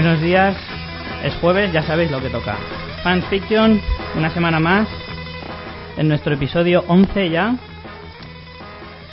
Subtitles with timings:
[0.00, 0.56] Buenos días,
[1.24, 2.56] es jueves, ya sabéis lo que toca.
[3.02, 3.80] Fan Fiction,
[4.16, 4.86] una semana más,
[5.96, 7.56] en nuestro episodio 11 ya.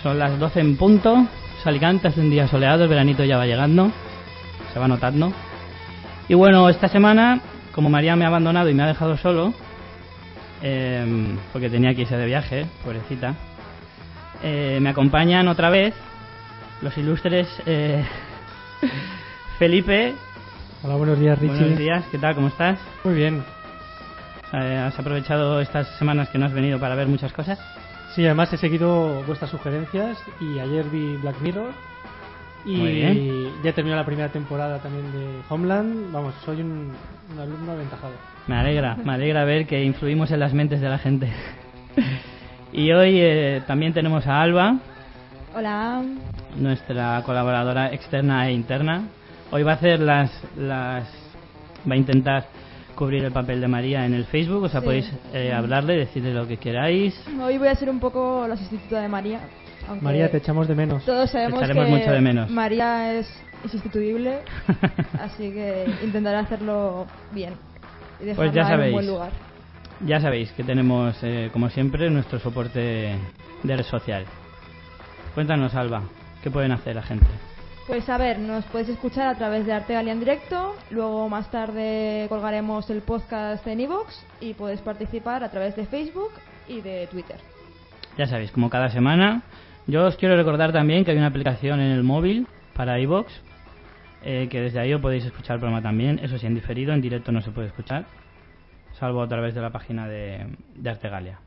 [0.04, 1.26] Son las 12 en punto,
[1.64, 3.92] Salicante, hace un día soleado, el veranito ya va llegando,
[4.72, 5.34] se va notando.
[6.28, 7.42] Y bueno, esta semana,
[7.74, 9.56] como María me ha abandonado y me ha dejado solo,
[10.62, 13.34] eh, porque tenía que irse de viaje, pobrecita,
[14.44, 15.96] eh, me acompañan otra vez
[16.84, 18.06] los ilustres eh,
[19.58, 20.14] Felipe.
[20.86, 21.58] Hola, buenos días, Richie.
[21.58, 22.36] Buenos días, ¿qué tal?
[22.36, 22.78] ¿Cómo estás?
[23.04, 23.44] Muy bien.
[24.54, 27.58] Eh, ¿Has aprovechado estas semanas que no has venido para ver muchas cosas?
[28.14, 31.72] Sí, además he seguido vuestras sugerencias y ayer vi Black Mirror
[32.64, 36.12] y ya he terminado la primera temporada también de Homeland.
[36.12, 36.92] Vamos, soy un,
[37.34, 38.14] un alumno aventajado.
[38.46, 41.34] Me alegra, me alegra ver que influimos en las mentes de la gente.
[42.72, 44.78] y hoy eh, también tenemos a Alba,
[45.56, 46.04] Hola.
[46.56, 49.06] nuestra colaboradora externa e interna.
[49.56, 51.08] Hoy va a hacer las, las
[51.90, 52.46] va a intentar
[52.94, 54.86] cubrir el papel de María en el Facebook, o sea, Sí.
[54.86, 57.18] podéis eh, hablarle, decirle lo que queráis.
[57.42, 59.40] Hoy voy a ser un poco la sustituta de María.
[59.88, 61.06] aunque María, te echamos de menos.
[61.06, 62.50] Todos sabemos Te que mucho de menos.
[62.52, 63.30] María es
[63.64, 64.40] insustituible,
[65.22, 67.54] así que intentaré hacerlo bien.
[68.20, 68.94] Y Pues ya dejarla en un sabéis.
[68.94, 69.32] buen lugar.
[70.06, 73.16] Ya sabéis que tenemos, eh, como siempre, nuestro soporte
[73.64, 74.26] de red social.
[75.34, 76.04] Cuéntanos, Alba,
[76.44, 77.26] ¿qué pueden hacer la gente?
[77.88, 82.26] Pues a ver, nos podéis escuchar a través de Artegalia en directo, luego más tarde
[82.30, 86.32] colgaremos el podcast en iVoox y podéis participar a través de Facebook
[86.68, 87.38] y de Twitter.
[88.18, 89.44] Ya sabéis, como cada semana,
[89.86, 93.32] yo os quiero recordar también que hay una aplicación en el móvil para iVoox,
[94.24, 96.18] eh, que desde ahí os podéis escuchar el programa también.
[96.24, 98.06] Eso sí, en diferido, en directo no se puede escuchar,
[98.94, 101.40] salvo a través de la página de, de Artegalia.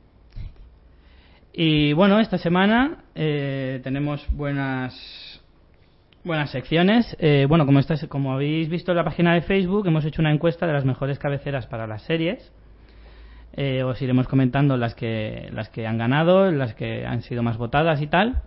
[1.53, 5.43] Y bueno, esta semana eh, tenemos buenas
[6.28, 7.16] buenas secciones.
[7.19, 10.31] Eh, bueno, como, estas, como habéis visto en la página de Facebook, hemos hecho una
[10.31, 12.53] encuesta de las mejores cabeceras para las series.
[13.55, 17.56] Eh, os iremos comentando las que las que han ganado, las que han sido más
[17.56, 18.43] votadas y tal.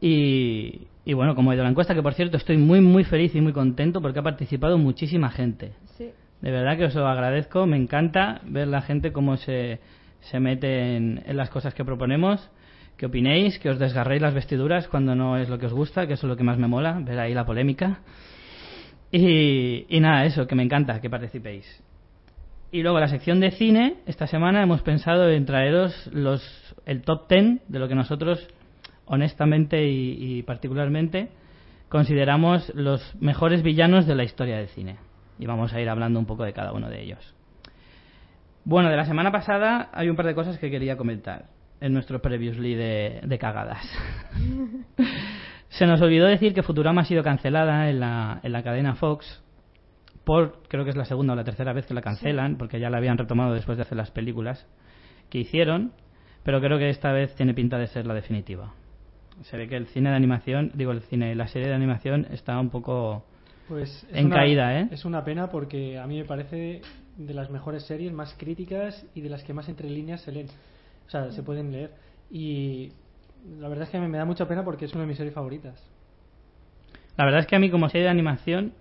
[0.00, 3.34] Y, y bueno, como ha ido la encuesta, que por cierto estoy muy muy feliz
[3.34, 5.72] y muy contento porque ha participado muchísima gente.
[5.98, 6.08] Sí.
[6.40, 9.80] De verdad que os lo agradezco, me encanta ver la gente cómo se,
[10.20, 12.50] se mete en, en las cosas que proponemos.
[12.96, 16.14] Que opinéis, que os desgarréis las vestiduras cuando no es lo que os gusta, que
[16.14, 18.00] eso es lo que más me mola, ver ahí la polémica.
[19.10, 21.82] Y, nada, eso, que me encanta que participéis.
[22.70, 26.42] Y luego la sección de cine, esta semana hemos pensado en traeros los,
[26.86, 28.48] el top 10 de lo que nosotros,
[29.04, 31.28] honestamente y, y particularmente,
[31.90, 34.96] consideramos los mejores villanos de la historia del cine.
[35.38, 37.34] Y vamos a ir hablando un poco de cada uno de ellos.
[38.64, 41.46] Bueno, de la semana pasada hay un par de cosas que quería comentar
[41.82, 43.84] en nuestro previously de, de cagadas.
[45.68, 49.42] Se nos olvidó decir que Futurama ha sido cancelada en la, en la cadena Fox
[50.24, 52.90] por, creo que es la segunda o la tercera vez que la cancelan, porque ya
[52.90, 54.66] la habían retomado después de hacer las películas
[55.30, 55.92] que hicieron,
[56.44, 58.74] pero creo que esta vez tiene pinta de ser la definitiva.
[59.42, 62.60] Se ve que el cine de animación, digo el cine, la serie de animación está
[62.60, 63.24] un poco
[63.66, 64.88] Pues es en una- caída, ¿eh?
[64.92, 66.82] Es una pena porque a mí me parece
[67.16, 70.46] de las mejores series, más críticas y de las que más entre líneas se leen.
[71.12, 71.90] O sea, se pueden leer.
[72.30, 72.90] Y
[73.60, 75.74] la verdad es que me, da mucha pena porque es una de mis series favoritas.
[77.18, 78.72] La verdad es que a mí como serie de animación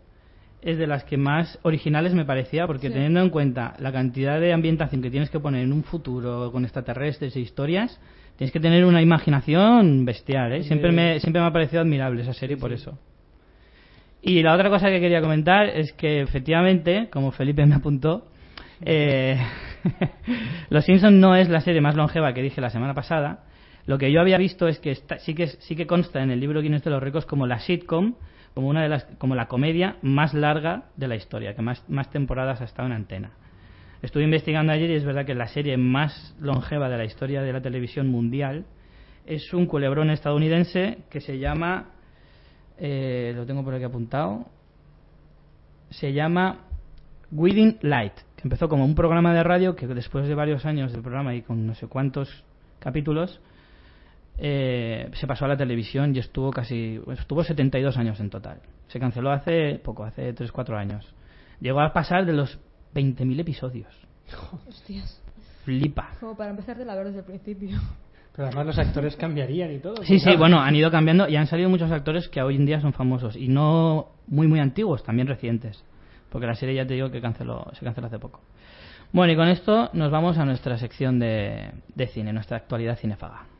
[0.61, 2.93] es de las que más originales me parecía, porque Sí.
[2.93, 6.63] teniendo en cuenta la cantidad de ambientación que tienes que poner en un futuro con
[6.63, 7.99] extraterrestres e historias,
[8.37, 10.63] tienes que tener una imaginación bestial, ¿eh?
[10.63, 12.75] Siempre me, siempre me ha parecido admirable esa serie Sí, por sí.
[12.75, 12.97] eso.
[14.21, 18.27] Y la otra cosa que quería comentar es que efectivamente, como Felipe me apuntó,
[18.85, 19.37] eh,
[20.69, 23.45] Los Simpson no es la serie más longeva que dije la semana pasada.
[23.85, 26.39] Lo que yo había visto es que está- sí que sí que consta en el
[26.39, 28.16] libro Guinness de los récords como la sitcom,
[28.53, 32.09] como una de las como la comedia más larga de la historia, que más más
[32.09, 33.31] temporadas ha estado en antena.
[34.01, 37.53] Estuve investigando ayer y es verdad que la serie más longeva de la historia de
[37.53, 38.66] la televisión mundial
[39.25, 41.91] es un culebrón estadounidense que se llama
[42.79, 44.47] eh, lo tengo por aquí apuntado
[45.91, 46.57] se llama
[47.31, 51.02] Within Light, que empezó como un programa de radio que después de varios años del
[51.02, 52.43] programa y con no sé cuántos
[52.79, 53.40] capítulos
[54.40, 58.59] eh, se pasó a la televisión y estuvo casi estuvo 72 años en total.
[58.88, 61.14] Se canceló hace poco, hace 3-4 años.
[61.59, 62.59] Llegó a pasar de los
[62.96, 63.93] 20.000 episodios.
[64.67, 65.22] Hostias.
[65.64, 66.09] Flipa.
[66.20, 67.78] Como para empezar de la desde el principio.
[68.35, 69.97] Pero además los actores cambiarían y todo.
[70.03, 70.40] Sí, sí, Claro.
[70.40, 73.35] bueno, han ido cambiando y han salido muchos actores que hoy en día son famosos
[73.35, 75.84] y no muy, muy antiguos, también recientes.
[76.31, 78.39] Porque la serie ya te digo que canceló, se canceló hace poco.
[79.11, 83.50] Bueno, y con esto nos vamos a nuestra sección de, de cine, nuestra actualidad cinéfaga.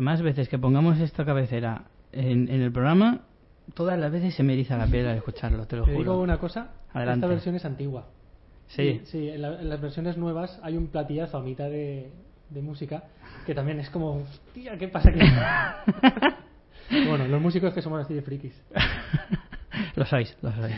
[0.00, 3.20] Más veces que pongamos esta cabecera en, en el programa,
[3.74, 6.02] todas las veces se me eriza la piel al escucharlo, te lo Te juro.
[6.12, 7.18] digo una cosa, Adelante.
[7.26, 8.06] esta versión es antigua.
[8.68, 9.00] Sí.
[9.04, 12.10] Sí, en, la- en las versiones nuevas hay un platillazo a mitad de,
[12.50, 13.04] de música
[13.46, 15.20] que también es como, hostia, ¿qué pasa aquí?
[17.08, 18.54] bueno, los músicos que somos así de frikis.
[19.96, 20.74] lo sois, lo sois.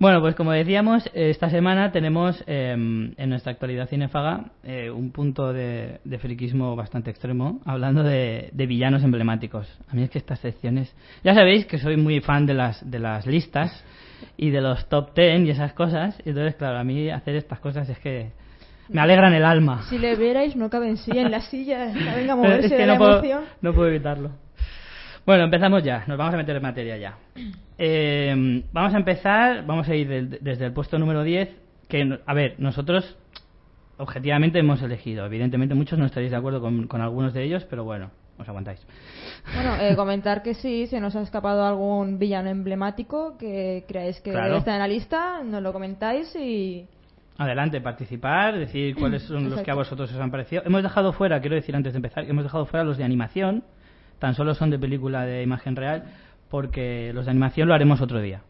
[0.00, 5.52] Bueno, pues como decíamos, esta semana tenemos eh, en nuestra actualidad cinefaga eh, un punto
[5.52, 9.68] de, de friquismo bastante extremo, hablando de, de villanos emblemáticos.
[9.90, 10.90] A mí es que estas secciones...
[11.22, 13.84] Ya sabéis que soy muy fan de las, de las listas
[14.38, 17.60] y de los top ten y esas cosas, y entonces, claro, a mí hacer estas
[17.60, 18.30] cosas es que
[18.88, 19.82] me alegran el alma.
[19.90, 21.92] Si le vierais, no cabe en sí en la silla.
[22.16, 23.44] Venga a moverse es que de no la puedo, emoción.
[23.60, 24.30] no puedo evitarlo.
[25.26, 26.04] Bueno, empezamos ya.
[26.06, 27.14] Nos vamos a meter en materia ya.
[27.82, 31.48] Eh, vamos a empezar, vamos a ir del- desde el puesto número 10,
[31.88, 33.16] que, a ver, nosotros
[33.96, 35.24] objetivamente hemos elegido.
[35.24, 38.86] Evidentemente muchos no estaréis de acuerdo con, con algunos de ellos, pero bueno, os aguantáis.
[39.54, 44.32] Bueno, eh, comentar que sí, se nos ha escapado algún villano emblemático que creáis que
[44.32, 44.58] Claro.
[44.58, 46.84] estar en la lista, nos lo comentáis y...
[47.38, 50.62] Adelante, participar, decir cuáles son los que a vosotros os han parecido.
[50.66, 53.64] Hemos dejado fuera, quiero decir antes de empezar, que hemos dejado fuera los de animación,
[54.20, 56.04] tan solo son de película de imagen real,
[56.48, 58.42] porque los de animación lo haremos otro día.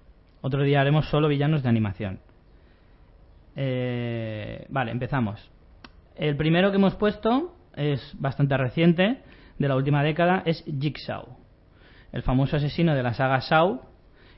[0.42, 2.20] Otro día haremos solo villanos de animación.
[3.56, 5.50] Eh, vale, empezamos.
[6.16, 9.22] El primero que hemos puesto es bastante reciente,
[9.58, 11.36] de la última década, es Jigsaw,
[12.12, 13.82] el famoso asesino de la saga Saw,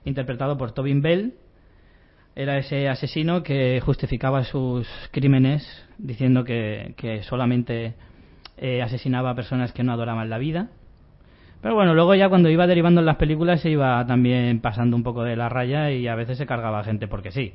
[0.05, 1.35] interpretado por Tobin Bell,
[2.35, 5.65] era ese asesino que justificaba sus crímenes
[5.99, 7.95] diciendo que, solamente
[8.57, 10.71] eh, asesinaba a personas que no adoraban la vida.
[11.63, 15.03] Pero bueno, luego ya cuando iba derivando en las películas se iba también pasando un
[15.05, 17.55] poco de la raya y a veces se cargaba gente porque sí.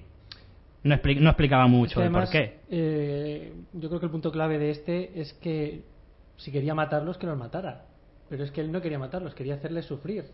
[0.84, 2.60] No, expli- no explicaba mucho el por qué.
[2.70, 5.84] eh, yo creo que el punto clave de este es que
[6.38, 7.86] si quería matarlos, que los matara.
[8.30, 10.26] Pero es que él no quería matarlos, quería hacerles sufrir.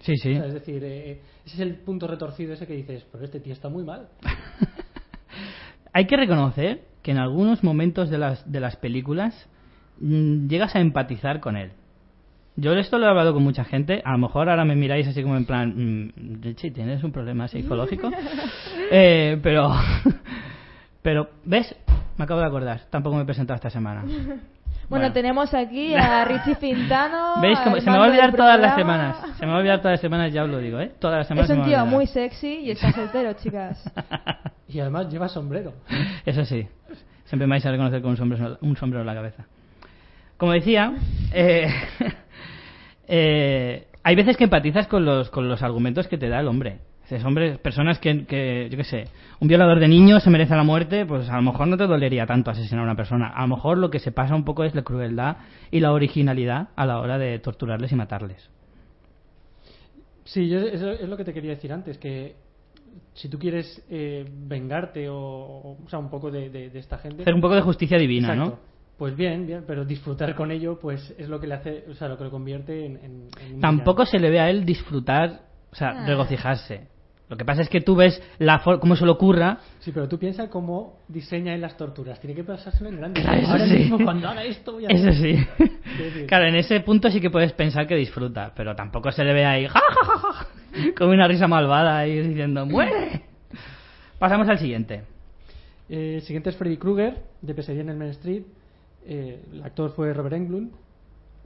[0.00, 0.32] Sí, sí.
[0.32, 3.40] O sea, es decir, eh, ese es el punto retorcido ese que dices, pero este
[3.40, 4.08] tío está muy mal.
[5.92, 9.48] Hay que reconocer que en algunos momentos de las, de las películas
[10.00, 11.72] mm, llegas a empatizar con él.
[12.56, 14.02] Yo esto lo he hablado con mucha gente.
[14.04, 17.48] A lo mejor ahora me miráis así como en plan, mm, Richie, ¿tienes un problema
[17.48, 18.10] psicológico?
[18.94, 19.70] Eh, pero,
[21.02, 21.74] pero, ¿ves?
[22.18, 22.82] Me acabo de acordar.
[22.90, 24.04] Tampoco me he presentado esta semana.
[24.88, 25.14] Bueno, Bueno.
[25.14, 27.40] tenemos aquí a Richie Pintano.
[27.40, 27.58] ¿Veis?
[27.60, 29.16] Se me va a olvidar todas las semanas.
[29.38, 30.92] Se me va a olvidar todas las semanas, ya os lo digo, ¿eh?
[30.98, 31.48] Todas las semanas.
[31.48, 33.90] Es se un me va a tío muy sexy y está soltero, chicas.
[34.68, 35.72] Y además lleva sombrero.
[36.26, 36.66] Eso sí,
[37.24, 39.46] siempre me vais a reconocer con un sombrero, un sombrero en la cabeza.
[40.36, 40.92] Como decía,
[41.32, 41.68] eh,
[43.08, 46.78] eh, hay veces que empatizas con los, con los argumentos que te da el hombre.
[47.02, 49.04] Dices, hombre, personas que, que, yo qué sé,
[49.40, 52.26] un violador de niños se merece la muerte, pues a lo mejor no te dolería
[52.26, 53.28] tanto asesinar a una persona.
[53.28, 55.36] A lo mejor lo que se pasa un poco es la crueldad
[55.70, 58.48] y la originalidad a la hora de torturarles y matarles.
[60.24, 62.36] Sí, yo, eso es lo que te quería decir antes, que
[63.14, 66.98] si tú quieres eh, vengarte o, o, o sea, un poco de, de- de esta
[66.98, 67.22] gente...
[67.22, 68.58] Hacer un poco de justicia divina, Exacto.
[68.64, 68.71] ¿no?
[68.98, 72.08] Pues bien, bien, pero disfrutar con ello pues es lo que le hace, o sea,
[72.08, 72.96] lo que lo convierte en...
[72.98, 75.40] en- en un Tampoco se le ve a él disfrutar,
[75.72, 76.06] o sea, Ah.
[76.06, 76.86] regocijarse.
[77.28, 80.06] Lo que pasa es que tú ves la for- cómo se le ocurra Sí, pero
[80.06, 82.20] tú piensas cómo diseña él las torturas.
[82.20, 83.22] Tiene que pasárselo en grande.
[83.22, 83.74] Claro, eso Ahora sí.
[83.74, 84.88] mismo cuando haga esto voy a...
[84.88, 85.36] Eso sí.
[85.98, 89.32] decir- Claro, en ese punto sí que puedes pensar que disfruta, pero tampoco se le
[89.32, 90.46] ve ahí ¡ja, ja, ja, ja!
[90.98, 93.22] con una risa malvada y diciendo ¡muere!
[94.18, 95.02] Pasamos al siguiente.
[95.88, 98.42] Eh, el siguiente es Freddy Krueger, de Pesadilla en el Main Street.
[99.06, 100.72] Eh, el actor fue Robert Englund.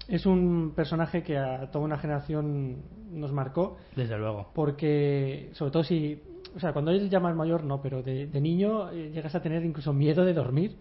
[0.09, 2.77] Es un personaje que a toda una generación
[3.11, 4.51] nos marcó, Desde luego.
[4.55, 6.23] porque, sobre todo si.
[6.55, 9.43] O sea, cuando eres ya más mayor, no, pero de, de niño eh, llegas a
[9.43, 10.77] tener incluso miedo de dormir.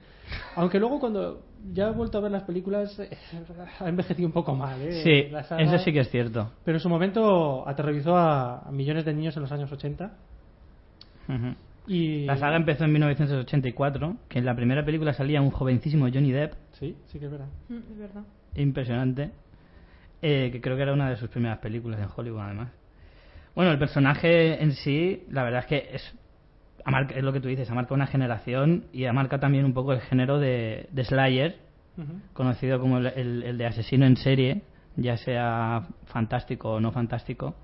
[0.55, 1.41] Aunque luego, cuando
[1.73, 3.09] ya he vuelto a ver las películas, eh,
[3.79, 4.79] ha envejecido un poco mal.
[5.03, 6.51] Sí, saga- eso sí que es cierto.
[6.63, 10.13] Pero en su momento aterrorizó a, a millones de niños en los años 80.
[11.27, 11.55] Ujú.
[11.87, 12.25] Y...
[12.25, 16.53] La saga empezó en 1984, que en la primera película salía un jovencísimo Johnny Depp,
[16.73, 17.47] Sí, sí que es verdad.
[17.69, 18.23] Mm, Es verdad.
[18.55, 19.31] impresionante,
[20.21, 22.69] eh, que creo que era una de sus primeras películas en Hollywood además.
[23.55, 26.13] Bueno, el personaje en sí, la verdad es que es,
[26.85, 29.73] marca- es lo que tú dices, ha marcado una generación y ha marcado también un
[29.73, 31.57] poco el género de, de Slayer,
[32.33, 34.61] conocido como el, el- el de asesino en serie,
[34.97, 37.55] ya sea fantástico o no fantástico.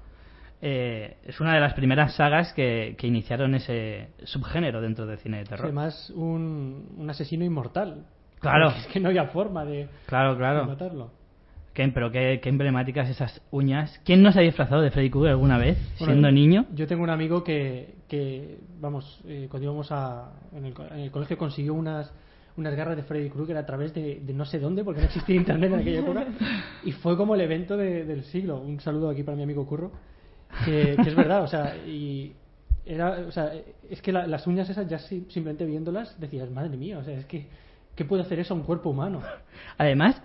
[0.62, 5.40] Eh, es una de las primeras sagas que, que iniciaron ese subgénero dentro del cine
[5.40, 5.66] de terror.
[5.66, 8.06] Además, un, un asesino inmortal.
[8.40, 8.70] Claro.
[8.78, 10.66] Es que no había forma de, Claro, de claro.
[10.66, 11.12] matarlo.
[11.74, 14.00] Qué- pero qué, qué emblemáticas esas uñas.
[14.04, 16.66] ¿Quién no se ha disfrazado de Freddy Krueger alguna vez, Bueno, siendo niño?
[16.76, 21.00] Yo tengo un amigo que, que vamos, eh, cuando íbamos a, en, el, co- en
[21.00, 22.14] el colegio consiguió unas,
[22.58, 25.36] unas garras de Freddy Krueger a través de, de no sé dónde, porque no existía
[25.38, 26.26] internet en aquella época.
[26.84, 28.60] y fue como el evento de- del siglo.
[28.60, 29.92] Un saludo aquí para mi amigo Curro.
[30.66, 32.34] Que, que es verdad, o sea, y
[32.86, 33.52] era, o sea,
[33.90, 37.18] es que la- las uñas esas ya si- simplemente viéndolas decías, madre mía, o sea,
[37.18, 37.48] es que,
[37.96, 39.22] ¿qué puede hacer eso a un cuerpo humano?
[39.78, 40.22] Además,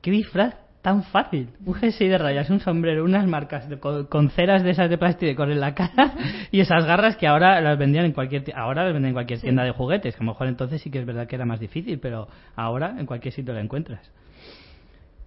[0.00, 1.48] qué disfraz tan fácil.
[1.64, 4.98] Un jersey de rayas, un sombrero, unas marcas de- con, con ceras de esas de
[4.98, 6.14] plástico en la cara
[6.50, 9.62] y esas garras que ahora las vendían en cualquier ahora las venden en cualquier tienda
[9.62, 10.16] de juguetes.
[10.16, 12.26] Que a lo mejor entonces sí que es verdad que era más difícil, pero
[12.56, 14.10] ahora en cualquier sitio la encuentras.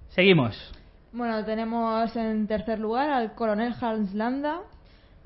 [0.10, 0.74] Seguimos.
[1.16, 4.60] Bueno, tenemos en tercer lugar al coronel Hans Landa,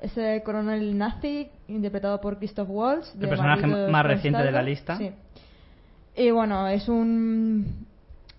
[0.00, 3.12] ese coronel nazi interpretado por Christoph Waltz.
[3.20, 4.96] El personaje más reciente de la lista.
[4.96, 5.10] Sí.
[6.16, 7.86] Y bueno, es un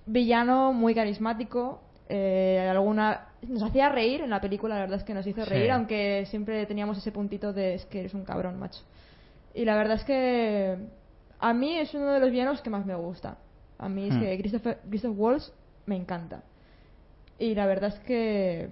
[0.05, 1.81] villano muy carismático.
[2.13, 5.49] eh, alguna nos hacía reír en la película, la verdad es que nos hizo Sí.
[5.49, 8.81] reír, aunque siempre teníamos ese puntito de es que eres un cabrón, macho.
[9.53, 10.75] Y la verdad es que
[11.39, 13.37] a mí es uno de los villanos que más me gusta.
[13.79, 14.19] A mí es Hmm.
[14.19, 15.53] que Christopher, Christoph Waltz
[15.85, 16.43] me encanta.
[17.41, 18.69] Y la verdad es que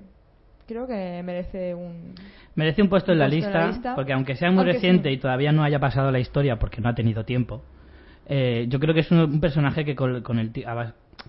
[0.67, 2.13] creo que merece un...
[2.55, 3.95] Merece un puesto en la, en lista, la lista.
[3.95, 5.15] porque aunque sea muy Aunque reciente sí.
[5.15, 7.63] y todavía no haya pasado la historia porque no ha tenido tiempo,
[8.27, 10.51] eh, yo creo que es un, un personaje que con, con el,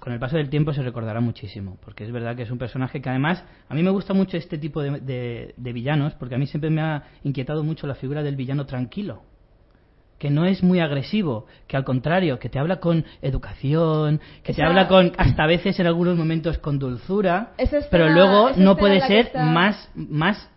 [0.01, 3.01] con el paso del tiempo se recordará muchísimo, porque es verdad que es un personaje
[3.01, 6.39] que además, a mí me gusta mucho este tipo de, de- de villanos, porque a
[6.39, 9.23] mí siempre me ha inquietado mucho la figura del villano tranquilo
[10.21, 14.63] que no es muy agresivo, que al contrario, que te habla con educación, que te
[14.63, 19.01] habla con, hasta a veces en algunos momentos con dulzura, escena- pero luego no puede
[19.01, 20.51] ser está- más, más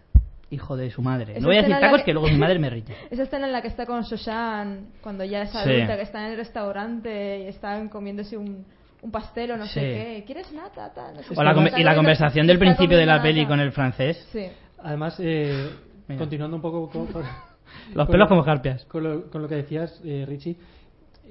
[0.51, 1.31] hijo de su madre.
[1.31, 2.93] Esa No voy a decir tacos que- que luego mi madre me rilla.
[3.09, 5.57] Esa escena en la que está con Shoshan, cuando ya es Sí.
[5.57, 8.65] adulta, que está en el restaurante y están comiéndose un,
[9.01, 10.23] un pastel o no sé qué.
[10.25, 10.93] ¿Quieres nata?
[10.93, 11.13] Ta?
[11.13, 13.71] No sé O la Está y la conversación del principio de la peli con el
[13.71, 14.45] francés, Sí.
[14.83, 15.69] Además, eh,
[16.17, 17.07] continuando un poco con-
[17.93, 18.85] los pelos lo- como carpias.
[18.85, 20.57] Con lo, con lo que decías, eh, Richie,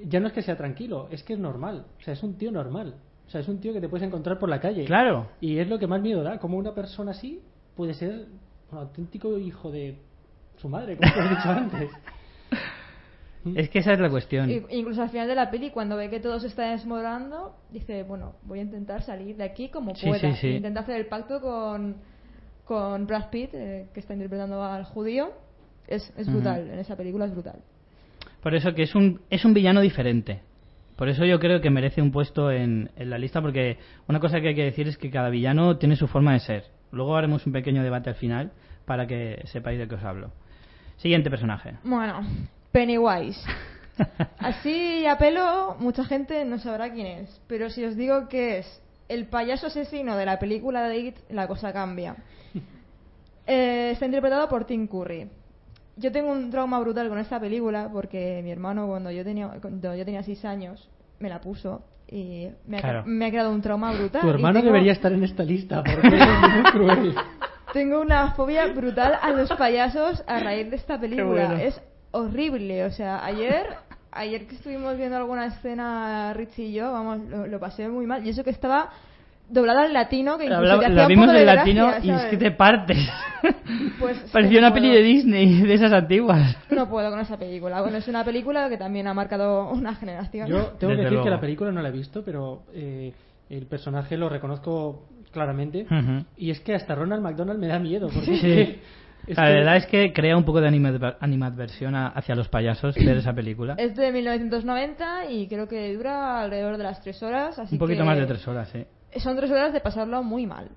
[0.05, 1.85] ya no es que sea tranquilo, es que es normal.
[1.99, 2.95] O sea, es un tío normal.
[3.27, 4.85] O sea, es un tío que te puedes encontrar por la calle.
[4.85, 5.27] Claro.
[5.41, 7.41] Y es lo que más miedo da, como una persona así
[7.75, 8.25] puede ser
[8.71, 9.97] un auténtico hijo de
[10.57, 11.89] su madre, como te he dicho antes.
[13.55, 14.49] Es que esa es la cuestión.
[14.69, 18.35] Incluso al final de la peli, cuando ve que todo se está desmoronando, dice, bueno,
[18.43, 20.19] voy a intentar salir de aquí como Sí, pueda.
[20.21, 20.47] sí, sí.
[20.47, 21.97] Intenta hacer el pacto con,
[22.63, 25.31] con Brad Pitt, eh, que está interpretando al judío.
[25.95, 27.59] Es, brutal, en esa película es brutal.
[28.41, 30.41] Por eso que es un, es un villano diferente.
[30.95, 34.41] Por eso yo creo que merece un puesto en, en la lista, porque una cosa
[34.41, 36.63] que hay que decir es que cada villano tiene su forma de ser.
[36.91, 38.51] Luego haremos un pequeño debate al final
[38.85, 40.31] para que sepáis de qué os hablo.
[40.97, 41.75] Siguiente personaje.
[41.83, 42.21] Bueno,
[42.71, 43.41] Pennywise.
[44.39, 47.41] Así a pelo, mucha gente no sabrá quién es.
[47.47, 51.47] Pero si os digo que es el payaso asesino de la película de It, la
[51.47, 52.15] cosa cambia.
[53.45, 55.27] Eh, está interpretado por Tim Curry.
[55.95, 59.95] Yo tengo un trauma brutal con esta película porque mi hermano, cuando yo tenía, cuando
[59.95, 63.03] yo tenía 6 años, me la puso y me ha, Claro.
[63.05, 64.21] me ha creado un trauma brutal.
[64.21, 67.15] Tu hermano tengo- debería estar en esta lista porque es muy cruel.
[67.73, 71.27] tengo una fobia brutal a los payasos a raíz de esta película.
[71.47, 71.55] bueno.
[71.61, 71.79] Es
[72.11, 72.85] horrible.
[72.85, 73.65] O sea, ayer,
[74.11, 78.25] ayer que estuvimos viendo alguna escena, Richie y yo, vamos, lo, lo pasé muy mal.
[78.25, 78.89] Y eso que estaba
[79.53, 82.37] doblada al latino, que incluso Habla- te la vimos en latino gracia, y es que
[82.37, 82.97] te partes.
[83.99, 86.57] Pues, Parecía no una peli de Disney, de esas antiguas.
[86.71, 87.81] No puedo con esa película.
[87.81, 90.47] Bueno, es una película que también ha marcado una generación.
[90.47, 91.23] Yo tengo Desde que decir luego.
[91.25, 93.13] que la película no la he visto, pero eh,
[93.49, 95.83] el personaje lo reconozco claramente.
[95.89, 96.25] Ujú.
[96.37, 98.09] Y es que hasta Ronald McDonald me da miedo.
[98.13, 98.79] Porque Sí.
[99.27, 102.49] es la que- verdad es que crea un poco de anima- animadversión a- hacia los
[102.49, 103.75] payasos ver esa película.
[103.77, 107.57] Es de 1990 y creo que dura alrededor de las tres horas.
[107.59, 108.83] Así Un poquito que más de tres horas, sí.
[109.17, 110.69] Son tres horas de pasarlo muy mal.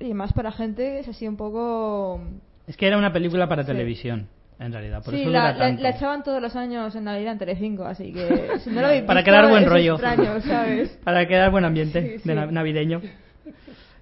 [0.00, 2.20] Y más para gente que es así un poco...
[2.66, 3.68] Es que era una película para Sí.
[3.68, 4.26] televisión,
[4.58, 5.02] en realidad.
[5.04, 8.12] Por sí, eso la, la- la echaban todos los años en Navidad en Telecinco, así
[8.12, 9.92] que si no lo habéis Para visto, crear buen rollo.
[9.94, 10.88] extraño, ¿sabes?
[11.04, 12.28] Para crear buen ambiente Sí, de sí.
[12.34, 13.00] na- navideño.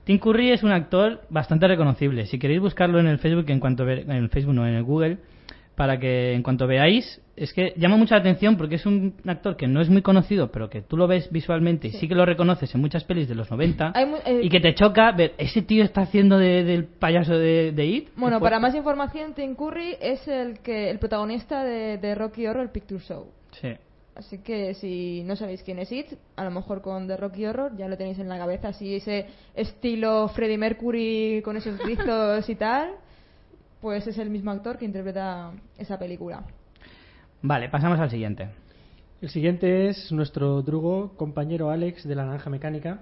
[0.05, 2.27] Tim Curry es un actor bastante reconocible.
[2.27, 4.83] Si queréis buscarlo en el Facebook, en cuanto ve- en el Facebook no, en el
[4.83, 5.19] Google,
[5.75, 9.67] para que en cuanto veáis, es que llama mucha atención porque es un actor que
[9.67, 11.99] no es muy conocido, pero que tú lo ves visualmente y Sí.
[12.00, 14.61] sí que lo reconoces en muchas pelis de los 90 Hay mu- eh, y que
[14.61, 18.09] te choca ver, ese tío está haciendo de- del payaso de, de It.
[18.17, 18.43] Bueno, fuerte.
[18.45, 23.00] para más información, Tim Curry es el que el protagonista de, de Rocky Horror Picture
[23.00, 23.26] Show.
[23.52, 23.69] Sí.
[24.14, 27.73] Así que si no sabéis quién es It, a lo mejor con The Rocky Horror
[27.79, 29.25] ya lo tenéis en la cabeza, así ese
[29.55, 32.91] estilo Freddie Mercury con esos rizos y tal,
[33.83, 36.45] pues es el mismo actor que interpreta esa película.
[37.43, 38.49] Vale, pasamos al siguiente.
[39.21, 43.01] El siguiente es nuestro drugo compañero Alex de la Naranja Mecánica,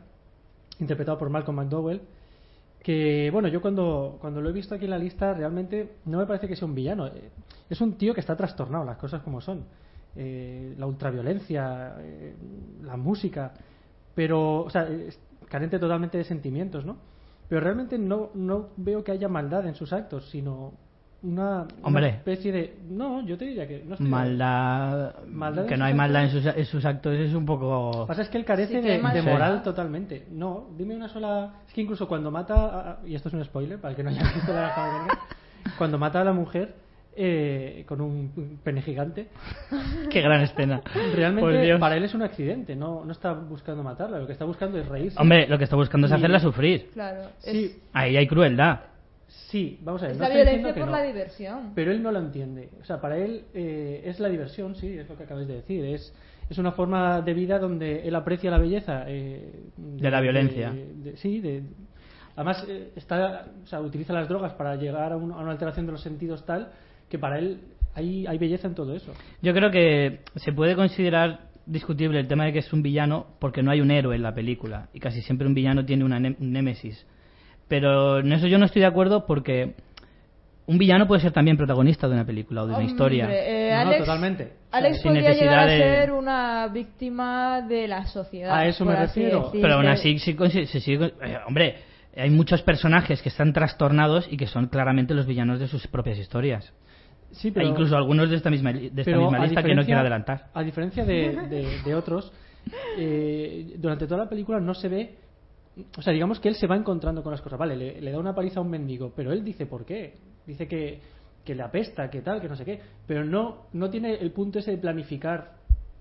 [0.81, 2.01] interpretado por Malcolm McDowell.
[2.83, 6.27] Que, bueno, yo cuando, cuando lo he visto aquí en la lista, realmente no me
[6.27, 7.07] parece que sea un villano.
[7.09, 7.31] Eh,
[7.69, 9.65] Es un tío que está trastornado, las cosas como son.
[10.17, 12.35] Eh, la ultraviolencia, eh,
[12.83, 13.53] la música.
[14.15, 16.97] Pero, o sea, es- carente totalmente de sentimientos, ¿no?
[17.50, 20.73] Pero realmente no, no veo que haya maldad en sus actos, sino
[21.25, 21.66] una,
[22.07, 22.78] especie de...
[22.88, 23.83] No, yo te diría que...
[23.85, 25.14] No estoy- Maldad,
[25.66, 26.61] que sus no hay maldad en sus, actos.
[26.61, 28.92] en sus actos es un poco Lo que pasa es que él carece Sí, que
[28.92, 29.64] de, moral Sí.
[29.64, 30.26] totalmente.
[30.30, 31.54] No, dime una sola...
[31.66, 32.54] Es que incluso cuando mata...
[32.92, 35.19] a- y esto es un spoiler, para el que no haya visto la Mecánica,
[35.76, 36.76] Cuando mata a la mujer
[37.17, 39.29] eh, con un pene gigante,
[40.11, 40.81] qué gran escena
[41.14, 42.76] realmente para él es un accidente.
[42.76, 45.21] No, no está buscando matarla, lo que está buscando es reírse.
[45.21, 47.29] hombre lo que está buscando es hacerla sufrir Claro.
[47.38, 48.81] Sí, Es, ahí hay crueldad
[49.26, 50.12] sí, vamos a ver.
[50.12, 50.97] es no la estoy violencia diciendo que por no.
[50.97, 51.73] la diversión.
[51.75, 52.69] Pero él no lo entiende.
[52.81, 55.85] O sea, para él eh, es la diversión, sí, es lo que acabáis de decir.
[55.85, 56.12] Es,
[56.49, 59.05] es una forma de vida donde él aprecia la belleza.
[59.07, 60.71] eh, De la violencia.
[60.73, 61.62] de- de- sí, de,
[62.35, 65.87] además eh, está, o sea, utiliza las drogas para llegar a, un- a una alteración
[65.87, 66.71] de los sentidos tal
[67.11, 67.61] que para él
[67.95, 69.12] hay, hay belleza en todo eso.
[69.43, 73.62] Yo creo que se puede considerar discutible el tema de que es un villano porque
[73.62, 76.37] no hay un héroe en la película y casi siempre un villano tiene una ne-
[76.40, 77.05] un némesis.
[77.69, 79.75] Pero en eso yo no estoy de acuerdo porque
[80.67, 83.29] un villano puede ser también protagonista de una película o de una Hombre, historia.
[83.31, 84.52] eh, No, Alex, totalmente.
[84.71, 88.57] Alex Sin podría necesidad llegar a de- ser una víctima de la sociedad.
[88.57, 89.50] A eso me refiero.
[89.52, 91.76] Pero aún así sí eh, hombre,
[92.17, 96.18] hay muchos personajes que están trastornados y que son claramente los villanos de sus propias
[96.18, 96.73] historias.
[97.33, 99.83] Sí, E pero, incluso algunos de esta misma, de esta misma a lista que no
[99.83, 100.51] diferencia- quiero adelantar.
[100.53, 102.33] A diferencia de, de- de otros,
[102.99, 105.14] eh, durante toda la película no se ve.
[105.97, 107.59] O sea, digamos que él se va encontrando con las cosas.
[107.59, 110.19] Vale, le, le da una paliza a un mendigo, pero él dice por qué.
[110.47, 111.01] Dice que,
[111.45, 112.81] que le apesta, que tal, que no sé qué.
[113.07, 115.53] Pero no, no tiene el punto ese de planificar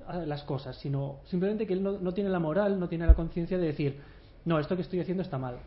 [0.07, 3.13] ah, las cosas, sino simplemente que él no, no tiene la moral, no tiene la
[3.13, 3.99] conciencia de decir,
[4.45, 5.57] no, esto que estoy haciendo está mal.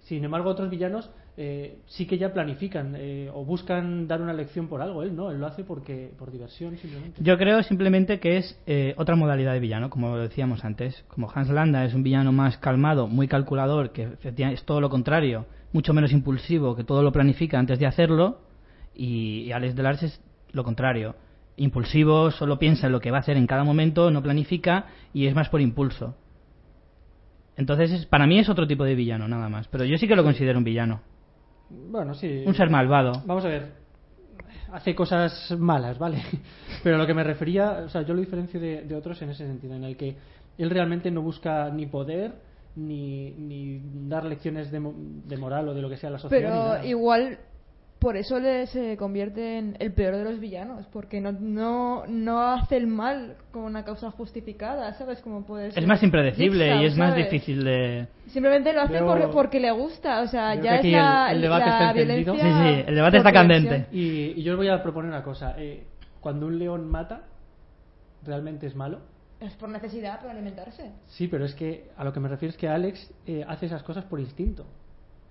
[0.00, 4.68] Sin embargo, otros villanos eh, sí que ya planifican eh, o buscan dar una lección
[4.68, 5.02] por algo.
[5.02, 7.22] Él no, él lo hace porque por diversión simplemente.
[7.22, 11.04] Yo creo simplemente que es eh, otra modalidad de villano, como decíamos antes.
[11.08, 15.46] Como Hans Landa es un villano más calmado, muy calculador, que es todo lo contrario,
[15.72, 18.40] mucho menos impulsivo, que todo lo planifica antes de hacerlo.
[18.94, 20.20] Y, y Alex Delars es
[20.52, 21.14] lo contrario.
[21.56, 25.26] Impulsivo, solo piensa en lo que va a hacer en cada momento, no planifica y
[25.26, 26.14] es más por impulso.
[27.56, 29.68] Entonces, es- para mí es otro tipo de villano, nada más.
[29.68, 31.00] Pero yo sí que lo considero un villano.
[31.90, 32.44] Bueno, sí.
[32.46, 33.12] Un ser malvado.
[33.26, 33.82] Vamos a ver.
[34.72, 36.22] Hace cosas malas, ¿vale?
[36.82, 39.30] Pero a lo que me refería, o sea, yo lo diferencio de, de otros en
[39.30, 40.16] ese sentido, en el que
[40.58, 42.32] él realmente no busca ni poder,
[42.76, 46.18] ni, ni dar lecciones de, mo- de moral o de lo que sea a la
[46.18, 46.78] sociedad.
[46.80, 47.38] Pero igual
[48.02, 52.40] por eso le, se convierte en el peor de los villanos, porque no, no, no
[52.52, 55.20] hace el mal con una causa justificada, ¿sabes?
[55.22, 58.08] Como puede ser Es más impredecible Jigsaw, y es más difícil de...
[58.26, 61.36] Simplemente lo hace por- porque le gusta, o sea, ya que es aquí la, el-
[61.36, 62.34] el debate la está encendido.
[62.34, 62.64] violencia.
[62.74, 63.86] Sí, sí, el debate está candente.
[63.92, 64.00] Y,
[64.36, 65.54] y yo os voy a proponer una cosa.
[65.56, 65.86] eh,
[66.20, 67.22] cuando un león mata,
[68.24, 69.00] ¿realmente es malo?
[69.40, 70.92] Es por necesidad, para alimentarse.
[71.08, 73.82] Sí, pero es que a lo que me refiero es que Alex eh, hace esas
[73.82, 74.64] cosas por instinto.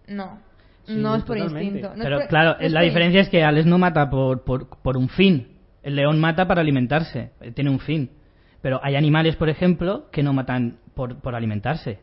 [0.08, 0.40] No.
[0.86, 1.64] Sí, no es por totalmente.
[1.66, 1.90] instinto.
[1.90, 4.10] no es Pero por- claro, no es la por diferencia es que Alex no mata
[4.10, 5.48] por, por, por un fin.
[5.84, 7.32] El león mata para alimentarse.
[7.42, 8.12] eh, Tiene un fin.
[8.62, 12.00] Pero hay animales, por ejemplo, que no matan por, por alimentarse.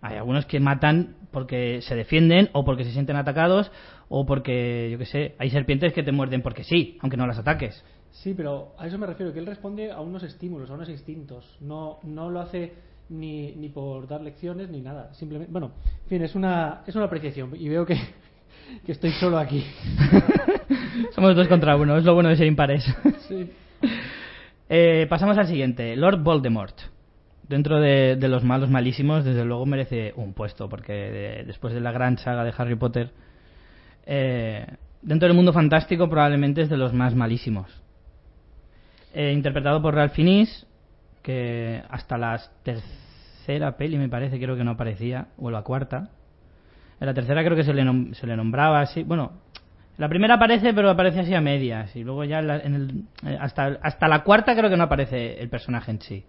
[0.00, 3.70] Hay algunos que matan porque se defienden o porque se sienten atacados
[4.08, 7.38] o porque, yo qué sé, hay serpientes que te muerden porque sí, aunque no las
[7.38, 7.84] ataques.
[8.10, 11.56] Sí, pero a eso me refiero, que él responde a unos estímulos, a unos instintos.
[11.60, 12.74] No, no lo hace
[13.08, 15.12] ni, ni por dar lecciones ni nada.
[15.14, 15.72] Simplemente, bueno,
[16.04, 17.96] en fin, es una, es una apreciación y veo que,
[18.86, 19.64] que estoy solo aquí.
[21.14, 22.84] Somos dos contra uno, es lo bueno de ser impares.
[23.28, 23.50] Sí.
[24.68, 26.74] Eh, pasamos al siguiente, Lord Voldemort.
[27.48, 31.80] Dentro de, de los malos malísimos, desde luego merece un puesto, porque de- después de
[31.80, 33.10] la gran saga de Harry Potter,
[34.06, 34.66] eh,
[35.02, 37.68] dentro del mundo fantástico probablemente es de los más malísimos.
[39.14, 40.66] Eh, interpretado por Ralph Fiennes,
[41.22, 46.10] que hasta la tercera peli me parece, creo que no aparecía, o la cuarta.
[47.00, 49.32] En la tercera creo que se le, nom- se le nombraba así, bueno,
[49.98, 51.94] la primera aparece, pero aparece así a medias.
[51.96, 54.84] Y luego ya en la- en el, eh, hasta, hasta la cuarta creo que no
[54.84, 56.24] aparece el personaje en sí.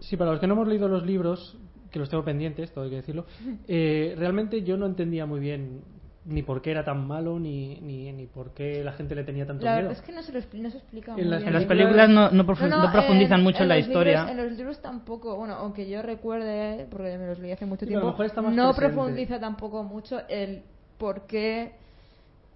[0.00, 1.56] Sí, para los que no hemos leído los libros,
[1.90, 3.26] que los tengo pendientes, todo hay que decirlo,
[3.66, 5.80] eh, realmente yo no entendía muy bien
[6.28, 9.46] ni por qué era tan malo, ni, ni, ni por qué la gente le tenía
[9.46, 9.88] tanto La miedo.
[9.88, 11.48] verdad es que no se, lo no se explica En muy las bien.
[11.48, 14.24] En las películas- no, no profu- no profundizan mucho en, la historia.
[14.26, 17.80] libros- en los libros tampoco, bueno, aunque yo recuerde, porque me los leí hace mucho
[17.86, 18.94] Sí, tiempo, mejor está más no presente.
[18.94, 20.62] profundiza tampoco mucho el
[20.98, 21.72] por qué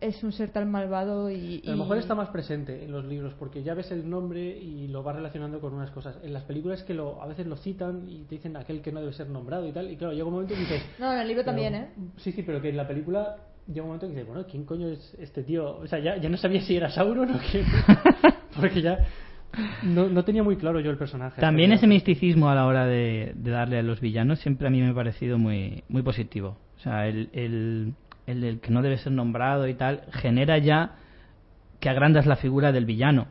[0.03, 1.63] es un ser tan malvado y...
[1.65, 4.89] A lo mejor está más presente en los libros porque ya ves el nombre y
[4.89, 6.17] lo vas relacionando con unas cosas.
[6.25, 8.99] En las películas que lo, a veces lo citan y te dicen aquel que no
[9.01, 9.89] debe ser nombrado y tal.
[9.91, 10.83] Y claro, llega un momento y dices.
[10.99, 11.89] No, en el libro pero- también, ¿eh?
[12.17, 14.88] Sí, sí, pero que en la película llega un momento que dices, bueno, ¿quién coño
[14.88, 15.79] es este tío?
[15.79, 17.64] O sea, ya, ya no sabía si era Sauron o quién.
[18.61, 18.98] porque ya.
[19.83, 21.40] No, no tenía muy claro yo el personaje.
[21.40, 24.81] También ese misticismo a la hora de, de darle a los villanos siempre a mí
[24.81, 26.57] me ha parecido muy, muy positivo.
[26.79, 27.94] O sea, el, el,
[28.27, 30.96] el que no debe ser nombrado y tal, genera ya
[31.81, 33.27] que agrandas la figura del villano,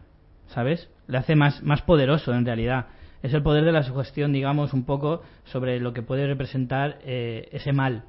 [0.48, 0.89] ¿sabes?
[1.08, 2.88] Le hace más, más poderoso en realidad.
[3.24, 7.50] Es el poder de la sugestión, digamos, un poco sobre lo que puede representar eh,
[7.52, 8.04] ese mal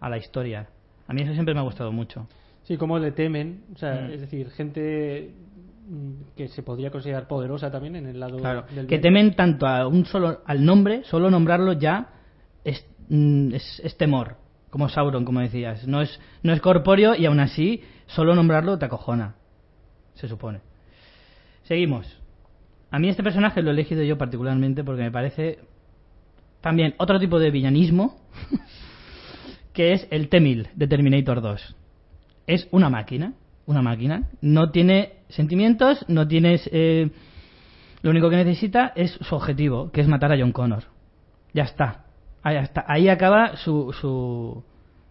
[0.00, 0.68] a la historia.
[1.08, 2.28] A mí eso siempre me ha gustado mucho.
[2.62, 4.10] Sí, como le temen, o sea, Mm.
[4.12, 5.32] es decir, gente
[5.90, 9.00] mm, que se podría considerar poderosa también en el lado Claro, del que bien.
[9.00, 12.10] temen tanto a un solo al nombre, solo nombrarlo ya
[12.62, 14.36] es, mm, es, es temor,
[14.68, 15.86] como Sauron, como decías.
[15.88, 19.36] No es no es corpóreo y aún así solo nombrarlo te acojona,
[20.12, 20.60] se supone.
[21.62, 22.18] Seguimos.
[22.90, 25.58] A mí este personaje lo he elegido yo particularmente porque me parece
[26.60, 28.16] también otro tipo de villanismo
[29.78, 31.76] que es el T-1000 de Terminator 2.
[32.48, 37.10] Es una máquina, una máquina, no tiene sentimientos, no tiene eh,
[38.02, 40.82] lo único que necesita es su objetivo, que es matar a John Connor.
[41.54, 42.06] Ya está.
[42.42, 42.86] Ahí, está.
[42.88, 44.64] Ahí acaba su, su,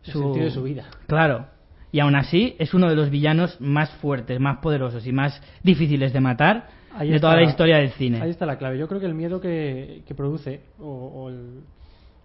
[0.03, 0.87] El sentido de su vida.
[1.07, 1.47] Claro.
[1.93, 6.11] Y aún así es uno de los villanos más fuertes, más poderosos y más difíciles
[6.11, 8.21] de matar Ahí de toda la historia del cine.
[8.21, 8.77] Ahí está la clave.
[8.77, 11.61] Yo creo que el miedo que, que produce, o, o el.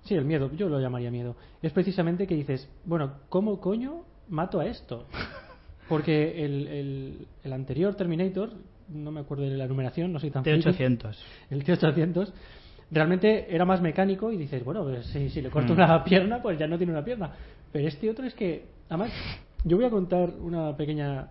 [0.04, 1.36] Sí, el miedo, yo lo llamaría miedo.
[1.62, 5.06] Es precisamente que dices, bueno, ¿cómo coño mato a esto?
[5.88, 8.50] Porque el, el, el anterior Terminator,
[8.88, 11.16] no me acuerdo de la numeración, no soy tan friki, T-800.
[11.50, 12.32] el T-800,
[12.90, 15.76] realmente era más mecánico y dices, bueno, pues si, si le corto Mm.
[15.76, 17.32] una pierna, pues ya no tiene una pierna.
[17.72, 19.10] Pero este otro es que, además,
[19.64, 21.28] yo voy a contar una pequeña,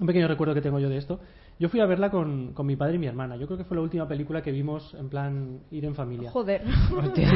[0.00, 1.20] un pequeño recuerdo que tengo yo de esto.
[1.60, 3.36] Yo fui a verla con, con mi padre y mi hermana.
[3.36, 6.30] Yo creo que fue la última película que vimos en plan ir en familia.
[6.30, 6.62] Joder.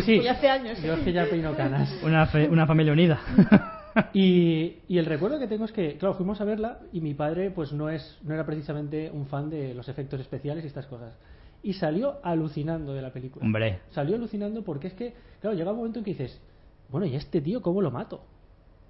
[0.02, 0.82] Sí, hace años.
[0.82, 1.94] Yo es que ya peino canas.
[2.02, 3.20] Una, fe- una familia unida.
[4.12, 7.52] Y, y el recuerdo que tengo es que, claro, fuimos a verla y mi padre
[7.52, 11.16] pues no es no era precisamente un fan de los efectos especiales y estas cosas.
[11.62, 13.44] Y salió alucinando de la película.
[13.44, 13.78] Hombre.
[13.90, 16.40] Salió alucinando porque es que, claro, llega un momento en que dices,
[16.88, 18.16] bueno, ¿y a este tío cómo lo mato?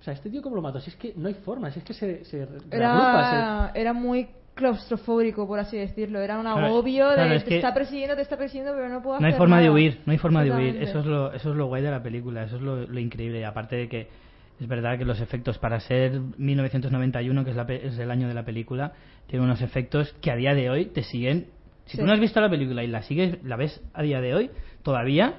[0.00, 0.80] O sea, ¿este tío cómo lo mato?
[0.80, 4.26] Si es que no hay forma, si es que se, se reagrupa, Era, era muy
[4.54, 6.20] claustrofóbico, por así decirlo.
[6.20, 9.20] Era un Claro, agobio de es te está persiguiendo, te está persiguiendo, pero no puedo
[9.20, 9.74] No hay hacer forma de nada".
[9.74, 10.76] huir, no hay forma de huir.
[10.76, 13.40] Eso es lo, eso es lo guay de la película, eso es lo, lo increíble.
[13.40, 14.08] Y aparte de que
[14.60, 18.34] es verdad que los efectos, para ser 1991, que es, la es el año de
[18.34, 18.92] la película,
[19.26, 21.46] tiene unos efectos que a día de hoy te siguen.
[21.86, 21.98] Si Sí.
[21.98, 24.50] tú no has visto la película y la sigues, la ves a día de hoy,
[24.82, 25.34] todavía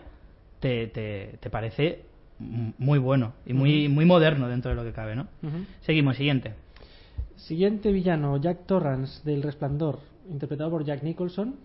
[0.60, 2.01] te, te, te parece
[2.38, 5.28] muy bueno y muy, muy moderno dentro de lo que cabe, ¿no?
[5.82, 6.54] Seguimos, siguiente.
[7.36, 11.56] Siguiente villano, Jack Torrance del Resplandor, interpretado por Jack Nicholson.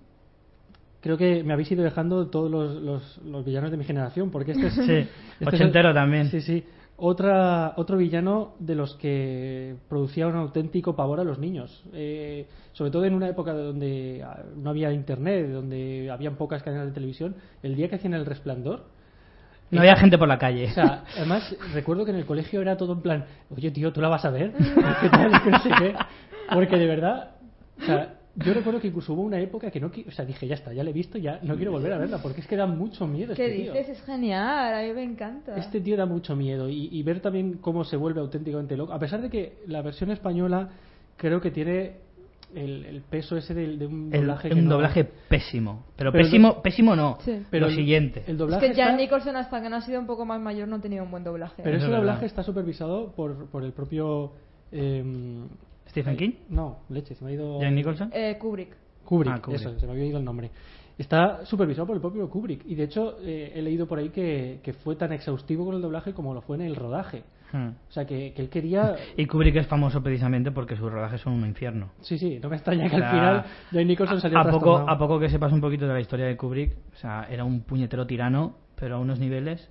[1.00, 4.52] Creo que me habéis ido dejando todos los, los, los villanos de mi generación, porque
[4.52, 4.74] este es.
[4.74, 5.09] Sí, este
[5.40, 6.28] es ochentero también.
[6.28, 6.64] Sí, sí.
[7.02, 11.83] Otra, otro villano de los que producía un auténtico pavor a los niños.
[11.94, 16.87] Eh, sobre todo en una época donde ah, no había internet, donde habían pocas cadenas
[16.88, 17.37] de televisión.
[17.62, 18.85] El día que hacían el resplandor.
[19.70, 20.66] No había gente por la calle.
[20.66, 24.00] O sea, además recuerdo que en el colegio era todo en plan, oye tío, ¿tú
[24.00, 24.52] la vas a ver?
[24.52, 25.42] ¿Qué tal?
[25.42, 25.94] Que no sé qué.
[26.52, 27.30] Porque de verdad,
[27.80, 30.54] o sea, yo recuerdo que incluso hubo una época que no, o sea, dije, ya
[30.54, 32.66] está, ya la he visto, ya no quiero volver a verla, porque es que da
[32.66, 33.72] mucho miedo ¿Qué este tío.
[33.72, 33.98] dices?
[33.98, 35.56] Es genial, a mí me encanta.
[35.56, 38.92] Este tío da mucho miedo y, y ver también cómo se vuelve auténticamente loco.
[38.92, 40.70] A pesar de que la versión española
[41.16, 41.96] creo que tiene
[42.54, 44.48] el, el peso ese de, de un El- doblaje.
[44.48, 45.84] que un no- doblaje pésimo.
[45.96, 47.18] Pero, Pero pésimo, pésimo no.
[47.20, 47.42] Sí.
[47.50, 48.20] pero lo el- siguiente.
[48.26, 50.76] El es que está- Nicholson, hasta que no ha sido un poco más mayor, no
[50.76, 51.62] ha tenido un buen doblaje.
[51.62, 54.32] Pero ese es doblaje está supervisado por, por el propio.
[54.72, 55.48] em,
[55.88, 56.32] ¿Stephen King?
[56.50, 57.60] No, leche, se me ha ido.
[57.60, 58.10] ¿Jack Nicholson?
[58.12, 58.76] Eh, Kubrick.
[59.04, 59.60] Kubrick, Ah, Kubrick.
[59.60, 60.50] eso, se me había ido el nombre.
[60.96, 62.64] Está supervisado por el propio Kubrick.
[62.66, 65.80] Y de hecho, eh, he leído por ahí que, que fue tan exhaustivo con el
[65.82, 67.24] doblaje como lo fue en el rodaje.
[67.52, 67.68] Hmm.
[67.88, 68.94] O sea, que, que él quería.
[69.16, 71.90] Y Kubrick es famoso precisamente porque sus rodajes son un infierno.
[72.00, 74.58] Sí, sí, no me extraña que O sea, al final Jack Nicholson salió a poco,
[74.58, 74.90] trastornado.
[74.90, 77.62] a poco que sepas un poquito de la historia de Kubrick, o sea, era un
[77.62, 79.68] puñetero tirano, pero a unos niveles.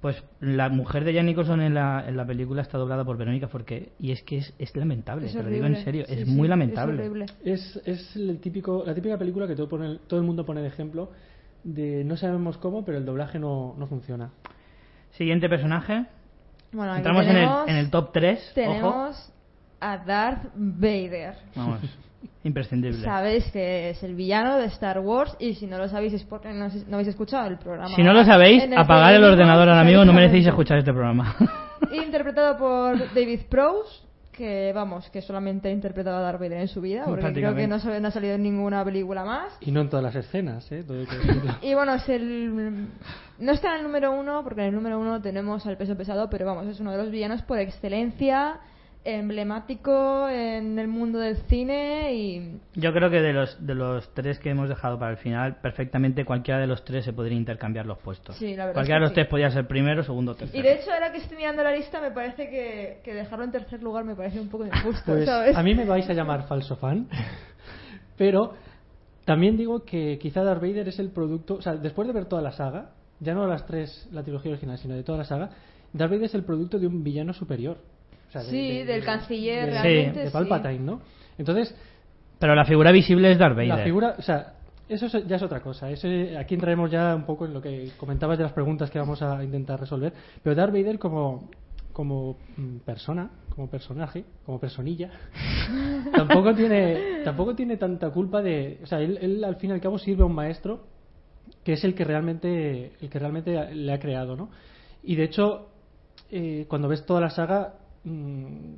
[0.00, 3.48] Pues la mujer de Jack Nicholson en la, en la película está doblada por Verónica
[3.48, 5.66] Forqué y es que es, es lamentable, Es te lo horrible.
[5.68, 6.94] digo en serio, Sí, es sí, muy lamentable.
[6.94, 7.26] Es horrible.
[7.44, 10.68] Es, es el típico, la típica película que todo, pone, todo el mundo pone de
[10.68, 11.10] ejemplo
[11.64, 14.30] de no sabemos cómo, pero el doblaje no, no funciona.
[15.10, 16.06] Siguiente personaje.
[16.72, 18.38] Bueno, Entramos en el, tenemos, en el top 3.
[18.38, 18.54] Ojo.
[18.54, 19.32] tenemos
[19.80, 21.34] a Darth Vader.
[21.56, 21.80] Vamos,
[22.44, 23.04] imprescindible.
[23.04, 26.48] Sabéis que es el villano de Star Wars y si no lo sabéis es porque
[26.52, 27.94] no, no habéis escuchado el programa.
[27.94, 31.34] Si no lo sabéis, apagad el ordenador ahora mismo, no merecéis escuchar este programa.
[31.92, 34.02] Interpretado por David Prowse,
[34.40, 37.68] que vamos, que solamente ha interpretado a Darth Vader en su vida, porque creo que
[37.68, 39.52] no, no ha salido en ninguna película más.
[39.60, 40.82] Y no en todas las escenas, ¿eh?
[40.82, 41.00] Todo.
[41.62, 42.88] Y bueno, es el.
[43.38, 46.30] No está en el número uno, porque en el número uno tenemos al peso pesado,
[46.30, 48.60] pero vamos, es uno de los villanos por excelencia
[49.04, 54.38] emblemático en el mundo del cine y Yo creo que de los, de los tres
[54.38, 57.98] que hemos dejado para el final, perfectamente cualquiera de los tres se podría intercambiar los
[57.98, 58.36] puestos.
[58.36, 59.14] Sí, la verdad cualquiera es de que los sí.
[59.14, 60.62] tres podría ser primero, segundo, y tercero.
[60.62, 63.82] de hecho ahora que estoy mirando la lista me parece que, que dejarlo en tercer
[63.82, 65.56] lugar me parece un poco injusto Pues ¿sabes?
[65.56, 67.08] a mí me vais a llamar falso fan,
[68.18, 68.52] pero
[69.24, 72.42] también digo que quizá Darth Vader es el producto, o sea, después de ver toda
[72.42, 75.50] la saga, ya no las tres, la trilogía original, sino de toda la saga,
[75.92, 77.78] Darth Vader es el producto de un villano superior.
[78.30, 80.32] O sea, de- Sí, de- del de- canciller, de- realmente, de sí.
[80.32, 81.00] Palpatine, ¿no?
[81.36, 81.74] Entonces,
[82.38, 83.68] Pero la figura visible es Darth Vader.
[83.68, 84.54] la figura, o sea,
[84.88, 85.90] eso es- ya es otra cosa.
[85.90, 89.20] Eso, aquí entraremos ya un poco en lo que comentabas de las preguntas que vamos
[89.22, 90.12] a intentar resolver.
[90.42, 91.50] Pero Darth Vader como,
[91.92, 95.10] como mm, persona, como personaje, como personilla,
[96.14, 99.80] tampoco tiene tampoco tiene tanta culpa de, o sea, él, él al fin y al
[99.80, 100.86] cabo sirve a un maestro
[101.64, 104.50] que es el que realmente el que realmente le ha creado, ¿no?
[105.02, 105.68] Y de hecho,
[106.30, 108.74] eh, cuando ves toda la saga, mm,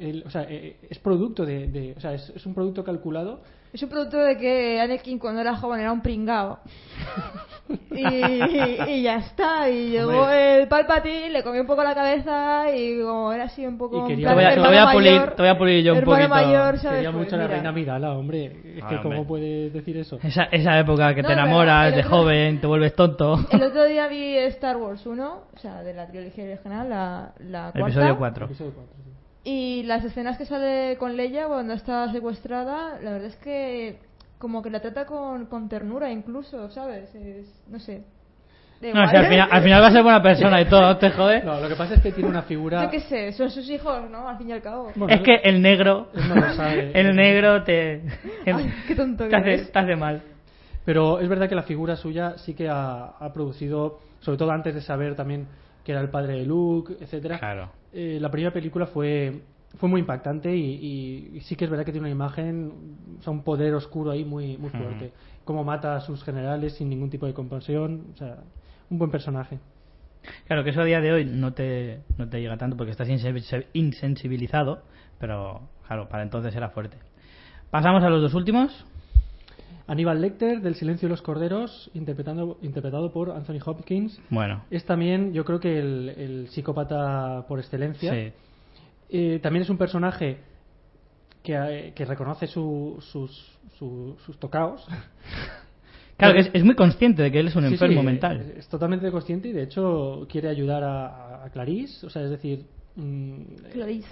[0.00, 3.40] él- o sea, eh, es producto de, de- o sea, es, es un producto calculado
[3.72, 6.58] Es un producto de que Anakin cuando era joven era un pringao.
[7.90, 8.00] y,
[8.90, 9.68] y ya está.
[9.68, 10.62] Y llegó Hombre.
[10.62, 14.08] el Palpatine, le comió un poco la cabeza y como era así un poco...
[14.10, 15.84] Y plan Te voy a- te hermano voy a pulir- mayor- te voy a pulir
[15.84, 16.28] yo un poquito.
[16.30, 16.96] mayor, ¿sabes?
[16.96, 17.54] Quería Pues mucho la mira.
[17.56, 18.44] reina Midala, hombre.
[18.78, 19.24] Es Ah, que, ¿cómo hombre.
[19.28, 20.18] puedes decir eso?
[20.22, 23.38] Esa, esa época que No, te enamoras el de otro- joven, te vuelves tonto.
[23.50, 27.70] El otro día vi Star Wars 1, o sea, de la trilogía original, la, la
[27.72, 27.80] cuarta.
[27.80, 28.44] episodio 4.
[28.46, 29.07] Episodio cuatro, sí.
[29.44, 33.98] Y las escenas que sale con Leia cuando está secuestrada, la verdad es que
[34.38, 37.14] como que la trata con, con ternura incluso, ¿sabes?
[37.14, 38.04] Es, no sé.
[38.80, 41.42] No, al, final, al final va a ser buena persona y todo, ¿no te jode?
[41.42, 42.84] No, lo que pasa es que tiene una figura.
[42.84, 44.28] Yo qué sé, son sus hijos, ¿no?
[44.28, 44.92] Al fin y al cabo.
[44.94, 46.92] Bueno, es que el negro, no lo sabe.
[46.94, 48.02] el negro te,
[48.46, 49.72] Ay, qué tonto te, que hace, eres.
[49.72, 50.22] te hace mal.
[50.84, 54.76] Pero es verdad que la figura suya sí que ha, ha producido, sobre todo antes
[54.76, 55.48] de saber también
[55.88, 57.38] que era el padre de Luke, etcétera.
[57.38, 57.70] Claro.
[57.94, 59.40] Eh, la primera película fue
[59.78, 62.70] fue muy impactante y, y- y sí que es verdad que tiene una imagen,
[63.18, 65.12] o sea, un poder oscuro ahí muy muy fuerte.
[65.46, 68.36] Cómo mata a sus generales sin ningún tipo de compasión, o sea,
[68.90, 69.58] un buen personaje.
[70.46, 73.08] Claro, que eso a día de hoy no te, no te llega tanto porque estás
[73.08, 74.82] insen- insensibilizado,
[75.18, 76.98] pero claro, para entonces era fuerte.
[77.70, 78.84] Pasamos a los dos últimos.
[79.88, 84.20] Aníbal Lecter, del Silencio de los Corderos, interpretando, interpretado por Anthony Hopkins.
[84.30, 88.12] Bueno, Es también, yo creo que el, el psicópata por excelencia.
[88.12, 88.32] sí.
[89.10, 90.36] Eh, también es un personaje
[91.42, 94.86] que, eh, que reconoce su- sus, su- sus tocaos.
[96.18, 98.40] Claro, que es, es muy consciente de que él es un Sí, enfermo sí, mental.
[98.40, 102.04] Es, es totalmente consciente y de hecho quiere ayudar a, a Clarice.
[102.04, 102.64] O sea, es decir.
[102.96, 104.08] mm, Clarice.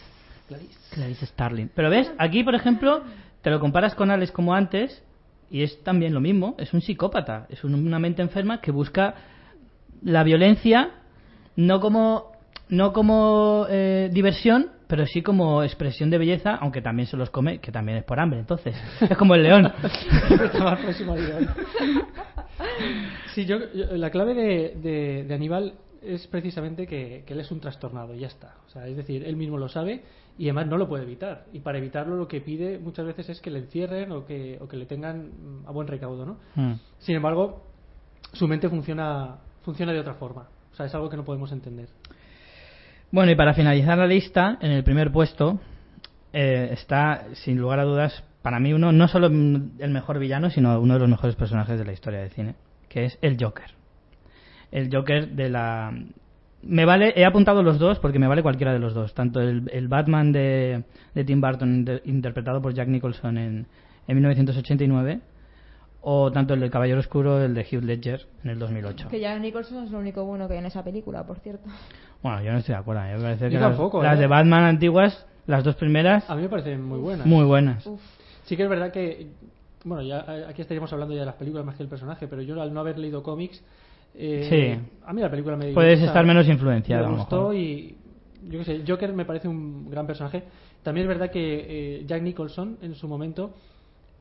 [0.47, 0.79] Clarice.
[0.95, 1.69] Clarice Starling.
[1.75, 3.03] Pero ves, aquí por ejemplo,
[3.43, 5.03] te lo comparas con Alex como antes
[5.51, 6.55] y es también lo mismo.
[6.59, 9.15] Es un psicópata, es un- una mente enferma que busca
[10.03, 10.91] la violencia
[11.57, 12.33] no como
[12.69, 17.59] no como eh, diversión, pero sí como expresión de belleza, aunque también se los come,
[17.61, 18.41] que también es por hambre.
[18.41, 18.75] Entonces,
[19.09, 19.73] es como el león.
[23.35, 28.15] Sí, yo, la clave de, de- Aníbal es precisamente que, que él es un trastornado
[28.15, 28.55] ya está.
[28.67, 30.03] O sea, es decir, él mismo lo sabe
[30.39, 31.47] y además no lo puede evitar.
[31.53, 34.69] Y para evitarlo lo que pide muchas veces es que le encierren o que, o
[34.69, 36.39] que le tengan mm, a buen recaudo, ¿no?
[36.55, 36.75] Hmm.
[36.99, 37.67] Sin embargo,
[38.33, 40.49] su mente funciona, funciona de otra forma.
[40.73, 41.89] O sea, es algo que no podemos entender.
[43.11, 45.61] Bueno, y para finalizar la lista, en el primer puesto
[46.33, 50.79] eh, está, sin lugar a dudas, para mí uno, no solo el mejor villano, sino
[50.81, 52.55] uno de los mejores personajes de la historia del cine,
[52.89, 53.71] que es el Joker.
[54.71, 55.93] El Joker de la...
[56.63, 59.71] Me vale, he apuntado los dos porque me vale cualquiera de los dos, tanto el,
[59.73, 60.83] el Batman de,
[61.15, 63.67] de Tim Burton de- interpretado por Jack Nicholson en,
[64.09, 65.21] en 1989
[66.09, 69.09] o tanto el del Caballero Oscuro, el de Hugh Ledger en el 2008.
[69.09, 71.69] Que Jack Nicholson es lo único bueno que hay en esa película, por cierto.
[72.23, 73.03] Bueno, yo no estoy de acuerdo.
[73.03, 74.21] Me parece Yo que las- tampoco, las, ¿eh?
[74.23, 77.27] de Batman antiguas, las dos primeras, A mí me parecen muy buenas.
[77.27, 77.87] muy buenas.
[77.87, 78.01] Uf.
[78.45, 79.29] Sí que es verdad que,
[79.85, 82.43] bueno, ya eh, aquí estaríamos hablando ya de las películas más que el personaje, pero
[82.43, 83.63] yo al no haber leído cómics,
[84.19, 84.91] eh, Sí.
[85.05, 87.55] a mí la película me Puedes estar menos influenciado, a Me lo gustó mejor.
[87.57, 87.97] y,
[88.49, 90.45] yo qué sé, Joker me parece un gran personaje.
[90.83, 91.67] También es verdad que
[91.99, 93.55] eh, Jack Nicholson en su momento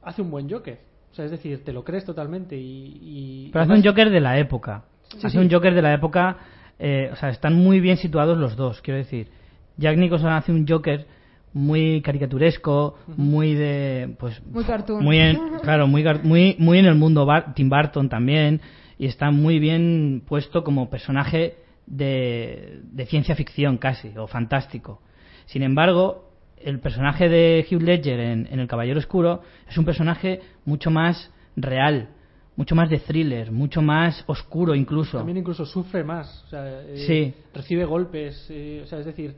[0.04, 0.80] hace un buen Joker.
[1.12, 2.98] O sea, es decir, te lo crees totalmente y...
[3.02, 4.84] y- Pero hace además- un Joker de la época.
[5.10, 5.38] Sí, hace sí.
[5.38, 6.38] un Joker de la época.
[6.78, 9.30] eh, o sea, están muy bien situados los dos, quiero decir.
[9.78, 11.06] Jack Nicholson hace un Joker
[11.54, 14.14] muy caricaturesco, muy de.
[14.20, 15.02] Pues, Muy cartoon.
[15.04, 18.60] Muy en, claro, muy, muy, muy en el mundo Bar- Tim Burton también.
[18.98, 21.56] Y está muy bien puesto como personaje
[21.86, 25.02] de, de ciencia ficción casi, o fantástico.
[25.46, 30.40] Sin embargo, el personaje de Hugh Ledger en, en El Caballero Oscuro es un personaje
[30.66, 32.10] mucho más real,
[32.56, 35.18] mucho más de thriller, mucho más oscuro incluso.
[35.18, 36.44] También incluso sufre más.
[36.46, 37.34] O sea, eh, Sí.
[37.54, 38.48] Recibe golpes.
[38.50, 39.36] eh, o sea, es decir,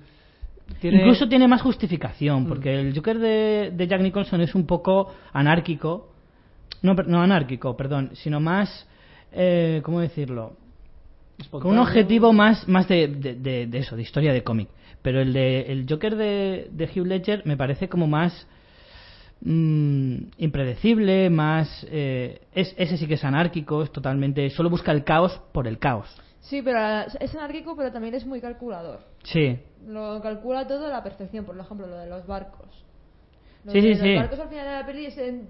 [0.82, 2.48] Tiene- Incluso tiene más justificación, Mm.
[2.48, 6.12] porque el Joker de, de Jack Nicholson es un poco anárquico.
[6.82, 8.86] No, no anárquico, perdón, sino más.
[9.40, 10.54] Eh, ¿Cómo decirlo?
[11.52, 14.68] Con un objetivo más, más de, de- de- de eso, de historia de cómic.
[15.04, 18.48] Pero el de el Joker de, de Hugh Ledger me parece como más
[19.42, 25.04] mm, impredecible, más eh, es, ese sí que es anárquico, es totalmente solo busca el
[25.04, 26.08] caos por el caos.
[26.42, 26.80] Sí, pero
[27.20, 29.02] es anárquico, pero también es muy calculador.
[29.24, 32.68] Sí, Lo calcula todo a la perfección, por ejemplo, lo de los barcos.
[33.66, 34.16] Lo Sí, de sí, los sí.
[34.16, 35.48] barcos al final de la peli es en-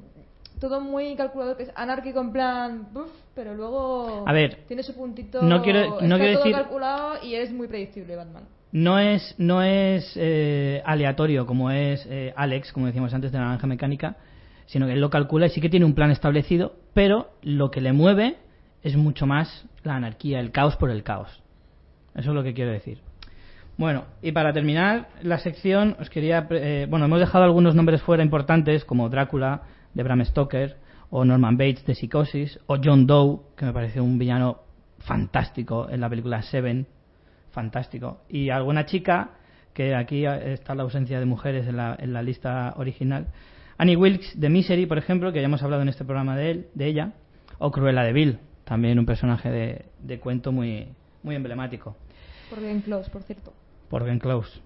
[0.59, 4.95] todo muy calculador, que es anárquico en plan, buf, pero luego A ver, tiene su
[4.95, 5.41] puntito.
[5.41, 8.43] no quiero- no está quiero todo decir- calculado y es muy predecible Batman.
[8.71, 13.45] no es no es eh, aleatorio como es eh, Alex, como decíamos antes de la
[13.45, 14.17] naranja mecánica,
[14.65, 17.79] sino que él lo calcula y sí que tiene un plan establecido, pero lo que
[17.81, 18.35] le mueve
[18.83, 21.41] es mucho más la anarquía, el caos por el caos.
[22.15, 22.99] Eso es lo que quiero decir.
[23.77, 26.47] Bueno, y para terminar la sección, os quería.
[26.49, 29.61] eh, bueno, hemos dejado algunos nombres fuera importantes, como Drácula,
[29.93, 30.77] de Bram Stoker,
[31.09, 34.59] o Norman Bates, de Psicosis, o John Doe, que me parece un villano
[34.99, 36.85] fantástico en la película Seven,
[37.51, 38.21] fantástico.
[38.29, 39.31] Y alguna chica,
[39.73, 43.27] que aquí está la ausencia de mujeres en la, en la lista original.
[43.77, 46.67] Annie Wilkes, de Misery, por ejemplo, que ya hemos hablado en este programa de, él,
[46.73, 47.13] de ella,
[47.59, 50.87] o Cruella de Vil, también un personaje de, de cuento muy,
[51.23, 51.95] muy emblemático
[52.49, 53.53] Por Glenn Close, por cierto.
[53.89, 54.59] por Ben Close.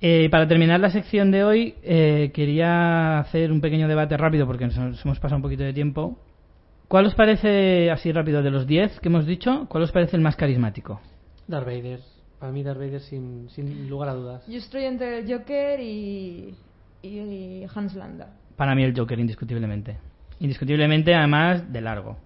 [0.00, 4.66] Eh, para terminar la sección de hoy, eh, quería hacer un pequeño debate rápido porque
[4.66, 6.18] nos, nos hemos pasado un poquito de tiempo.
[6.88, 10.22] ¿Cuál os parece, así rápido, de los 10 que hemos dicho, cuál os parece el
[10.22, 11.00] más carismático?
[11.48, 12.00] Darth Vader.
[12.38, 14.46] Para mí Darth Vader sin, sin lugar a dudas.
[14.46, 16.54] Yo estoy entre el Joker y,
[17.02, 18.36] y Hans Landa.
[18.56, 19.96] Para mí el Joker, indiscutiblemente.
[20.40, 22.18] Indiscutiblemente, además, de largo.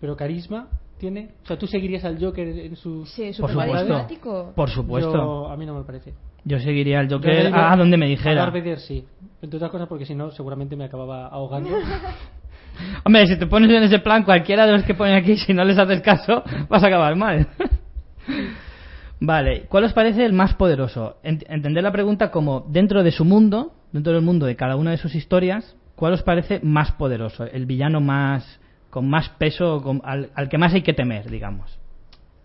[0.00, 1.30] Pero carisma tiene.
[1.44, 3.06] O sea, tú seguirías al Joker en su.
[3.06, 4.52] Sí, Por súper supuesto.
[4.54, 5.12] Por supuesto.
[5.12, 6.12] Yo- a mí no me parece.
[6.44, 8.42] Yo seguiría al Yo Joker digo- a donde me A dijera.
[8.42, 9.04] Darth Vader sí.
[9.42, 11.70] Entre otras cosas porque si no, seguramente me acababa ahogando.
[13.04, 15.64] Hombre, si te pones en ese plan, cualquiera de los que ponen aquí, si no
[15.64, 17.48] les haces caso, vas a acabar mal.
[19.20, 21.16] vale, ¿cuál os parece el más poderoso?
[21.24, 24.92] Ent- entender la pregunta como dentro de su mundo, dentro del mundo de cada una
[24.92, 27.44] de sus historias, ¿cuál os parece más poderoso?
[27.44, 28.60] El villano más
[28.98, 31.78] con más peso, con- al, al que más hay que temer, digamos.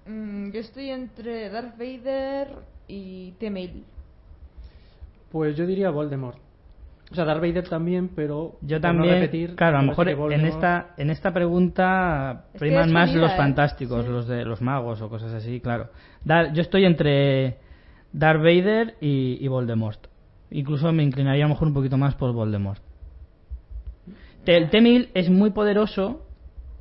[0.05, 2.47] Mm, yo estoy entre Darth Vader
[2.87, 3.83] y T-Mail.
[5.31, 6.37] pues yo diría Voldemort.
[7.11, 8.55] O sea, Darth Vader también, pero.
[8.61, 12.45] Yo por no también, repetir, claro, a lo me mejor en esta en esta pregunta
[12.53, 13.35] Es priman más los ¿eh?
[13.37, 14.11] fantásticos, Sí.
[14.11, 15.89] los de los magos o cosas así, claro.
[16.23, 17.57] Dar- yo estoy entre
[18.13, 20.05] Darth Vader y, y Voldemort.
[20.51, 22.79] Incluso me inclinaría a lo mejor un poquito más por Voldemort.
[24.45, 26.22] El T-1000 es muy poderoso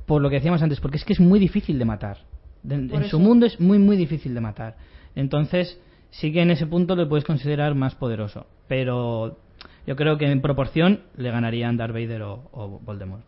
[0.05, 2.17] por lo que decíamos antes, porque es que es muy difícil de matar.
[2.63, 4.75] De- en su mundo es muy, muy difícil de matar.
[5.15, 5.79] Entonces,
[6.11, 8.45] sí que en ese punto le puedes considerar más poderoso.
[8.67, 9.37] Pero
[9.85, 13.23] yo creo que en proporción le ganarían Darth Vader o, o Voldemort.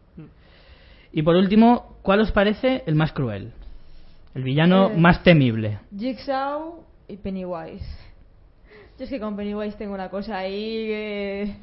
[1.12, 3.54] Y por último, ¿cuál os parece el más cruel?
[4.34, 4.98] El villano Eh.
[4.98, 5.80] más temible.
[5.98, 7.86] Jigsaw y Pennywise.
[8.97, 11.55] Yo es que con Pennywise tengo una cosa ahí que...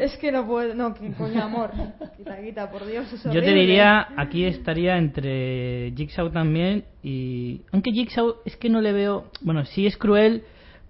[0.00, 0.72] Es que no puedo...
[0.74, 1.70] No, que coño, amor.
[2.16, 7.62] Quita, quita, por Dios, es Yo te diría, aquí estaría entre Jigsaw también y...
[7.72, 9.24] Aunque Jigsaw es que no le veo...
[9.40, 10.44] Bueno, sí es cruel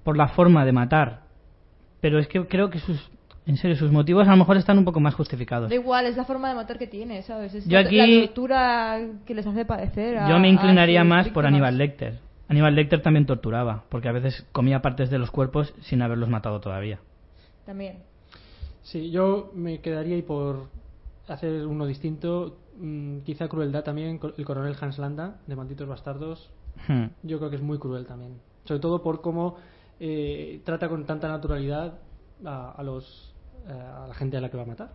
[0.04, 1.20] por la forma de matar,
[2.02, 3.10] pero es que creo que sus...
[3.46, 5.70] En serio, sus motivos a lo mejor están un poco más justificados.
[5.70, 7.54] Da igual, es la forma de matar que tiene, ¿sabes?
[7.54, 11.31] Es Yo la- aquí- la tortura que les hace padecer a- Yo me inclinaría más
[11.31, 11.46] por.
[11.46, 12.18] Aníbal Lecter.
[12.51, 16.61] Aníbal Lecter también torturaba, porque a veces comía partes de los cuerpos sin haberlos matado
[16.61, 16.98] todavía.
[17.65, 18.03] También.
[18.83, 20.67] Sí, yo me quedaría y por
[21.29, 26.51] hacer uno distinto, mm, quizá crueldad también, el coronel Hans Landa, de Malditos Bastardos,
[26.88, 27.07] Hmm.
[27.23, 28.40] yo creo que es muy cruel también.
[28.65, 29.57] Sobre todo por cómo
[30.01, 31.98] eh, trata con tanta naturalidad
[32.44, 33.33] a, a los,
[33.69, 34.90] eh, a la gente a la que va a matar.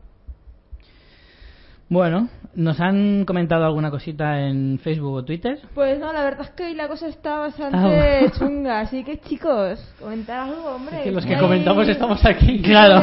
[1.87, 5.59] Bueno, ¿nos han comentado alguna cosita en Facebook o Twitter?
[5.75, 8.31] Pues no, la verdad es que hoy la cosa está bastante Ah.
[8.39, 10.97] chunga, así que chicos, comentar algo, hombre.
[10.97, 12.61] Es que los que comentamos estamos aquí.
[12.61, 12.95] Claro.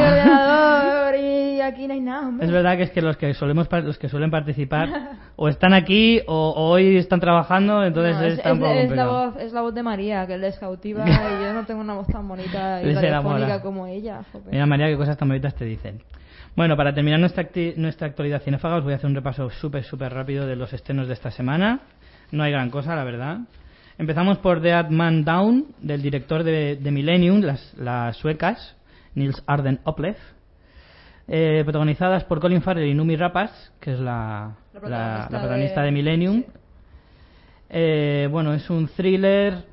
[1.65, 2.45] Aquí no hay nada, hombre.
[2.45, 4.89] Es verdad que es que los que solemos los que suelen participar
[5.35, 9.05] o están aquí o, o hoy están trabajando, entonces No, es, es- poco es la
[9.07, 11.93] voz, es la voz de María, que él es cautiva y yo no tengo una
[11.95, 13.61] voz tan bonita y Les enamora.
[13.61, 14.21] como ella.
[14.51, 16.01] Mira María, qué cosas tan bonitas te dicen.
[16.55, 17.47] Bueno, para terminar nuestra,
[17.77, 21.07] nuestra actualidad cinéfaga os voy a hacer un repaso súper, súper rápido de los estrenos
[21.07, 21.79] de esta semana.
[22.31, 23.39] No hay gran cosa, la verdad.
[23.97, 28.75] Empezamos por The Ad Man Down, del director de, de Millennium, las, las suecas,
[29.15, 30.15] Nils Arden Oplev.
[31.27, 35.39] Eh, protagonizadas por Colin Farrell y Numi Rapace, que es la, La la- protagonista la
[35.39, 36.41] protagonista de, de- Millennium.
[36.43, 36.45] sí.
[37.69, 39.71] Eh, bueno, es un thriller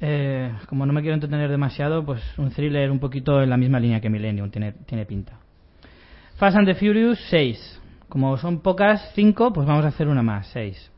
[0.00, 3.80] Eh, como no me quiero entretener demasiado, pues un thriller un poquito en la misma
[3.80, 5.40] línea que Millennium, tiene, tiene pinta.
[6.36, 7.80] Fast and the Furious 6.
[8.08, 10.92] Como son pocas, 5, pues vamos a hacer una más, 6.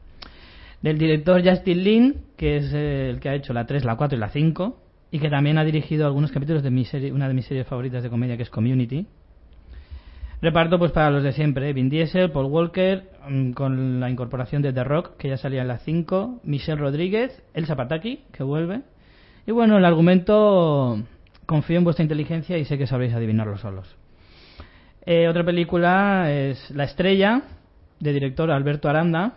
[0.83, 4.21] Del director Justin Lin, que es el que ha hecho la 3, la 4 y
[4.21, 4.79] la 5,
[5.11, 8.03] y que también ha dirigido algunos capítulos de mi serie, una de mis series favoritas
[8.03, 9.07] de comedia, que es Community.
[10.43, 14.73] Reparto pues para los de siempre, Vin Diesel, Paul Walker, mm, con la incorporación de
[14.73, 18.81] The Rock, que ya salía en la 5, Michelle Rodríguez, Elsa Pataki, que vuelve.
[19.47, 20.99] Y bueno, el argumento
[21.45, 23.95] confío en vuestra inteligencia y sé que sabréis adivinarlo solos.
[25.05, 27.43] Eh, otra película es La Estrella,
[27.99, 29.35] de director Alberto Aranda.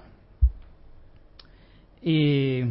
[2.01, 2.64] Y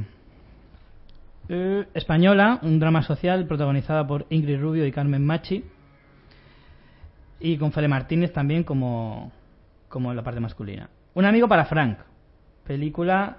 [1.51, 5.64] eh, española, un drama social protagonizada por Ingrid Rubio y Carmen Machi.
[7.45, 9.32] Y con Fede Martínez también como,
[9.88, 10.88] como la parte masculina.
[11.14, 11.99] Un amigo para Frank,
[12.64, 13.38] película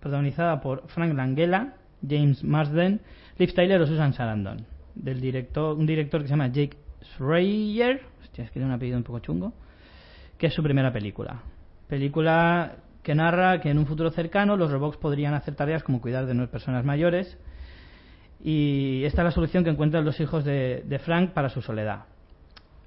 [0.00, 1.72] protagonizada por Frank Langella,
[2.06, 3.00] James Marsden,
[3.38, 4.66] Liv Tyler o Susan Sarandon.
[4.94, 8.98] Del director, un director que se llama Jake Schreier, hostia, es que tiene un apellido
[8.98, 9.54] un poco chungo,
[10.36, 11.40] que es su primera película.
[11.88, 16.26] Película que narra que en un futuro cercano los robots podrían hacer tareas como cuidar
[16.26, 17.38] de nueve personas mayores
[18.44, 22.04] y esta es la solución que encuentran los hijos de Frank para su soledad.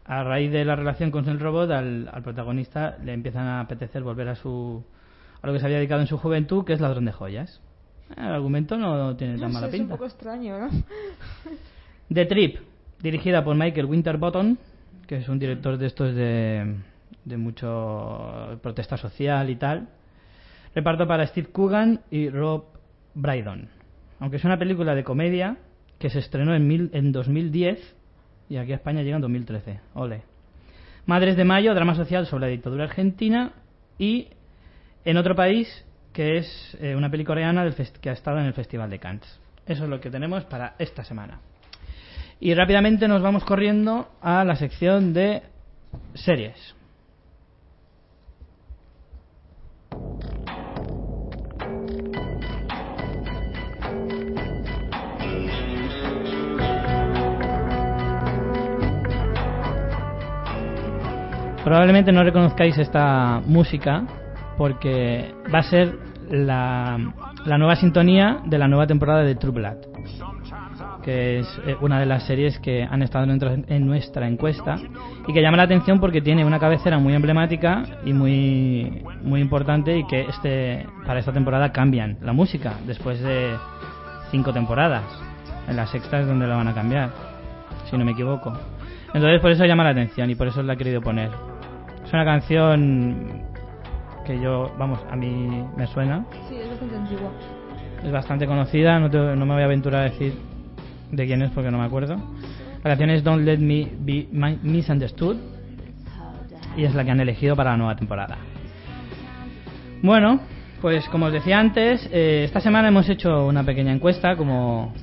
[0.05, 4.03] A raíz de la relación con el robot, al, al, protagonista le empiezan a apetecer
[4.03, 4.83] volver a su
[5.41, 7.61] a lo que se había dedicado en su juventud, que es ladrón de joyas.
[8.15, 9.85] El argumento no tiene tan No mala sé, pinta.
[9.85, 10.69] Es un poco extraño, ¿no?
[12.13, 12.57] The Trip,
[13.01, 14.57] dirigida por Michael Winterbottom,
[15.07, 16.75] que es un director de estos de,
[17.25, 19.87] de mucho protesta social y tal.
[20.75, 22.65] Reparto para Steve Coogan y Rob
[23.13, 23.69] Brydon.
[24.19, 25.57] Aunque es una película de comedia
[25.99, 27.95] que se estrenó en, mil, en 2010
[28.51, 29.79] y aquí a España llega en 2013.
[29.93, 30.23] Ole.
[31.05, 33.53] Madres de Mayo, drama social sobre la dictadura argentina
[33.97, 34.27] y
[35.05, 38.53] en otro país que es eh, una película coreana del que ha estado en el
[38.53, 39.39] Festival de Cannes.
[39.65, 41.39] Eso es lo que tenemos para esta semana.
[42.41, 45.43] Y rápidamente nos vamos corriendo a la sección de
[46.13, 46.75] series.
[61.63, 64.03] Probablemente no reconozcáis esta música
[64.57, 65.95] porque va a ser
[66.29, 66.97] la,
[67.45, 69.77] la, nueva sintonía de la nueva temporada de True Blood,
[71.03, 74.77] que es una de las series que han estado en nuestra encuesta
[75.27, 79.95] y que llama la atención porque tiene una cabecera muy emblemática y muy, muy importante
[79.97, 83.55] y que este, para esta temporada cambian la música después de
[84.31, 85.03] cinco temporadas.
[85.67, 87.11] En la sexta es donde la van a cambiar,
[87.87, 88.51] si no me equivoco.
[89.13, 91.50] Entonces por eso llama la atención y por eso la he querido poner.
[92.11, 93.43] Es una canción
[94.25, 96.25] que yo, vamos, a mí me suena.
[96.49, 97.31] Sí, es bastante antigua.
[98.03, 100.33] Es bastante conocida, no, te, no me voy a aventurar a decir
[101.09, 102.17] de quién es porque no me acuerdo.
[102.83, 104.27] La canción es Don't Let Me Be
[104.61, 105.37] Misunderstood
[106.75, 108.39] y es la que han elegido para la nueva temporada.
[110.03, 110.41] Bueno,
[110.81, 114.93] pues como os decía antes, eh, esta semana hemos hecho una pequeña encuesta como,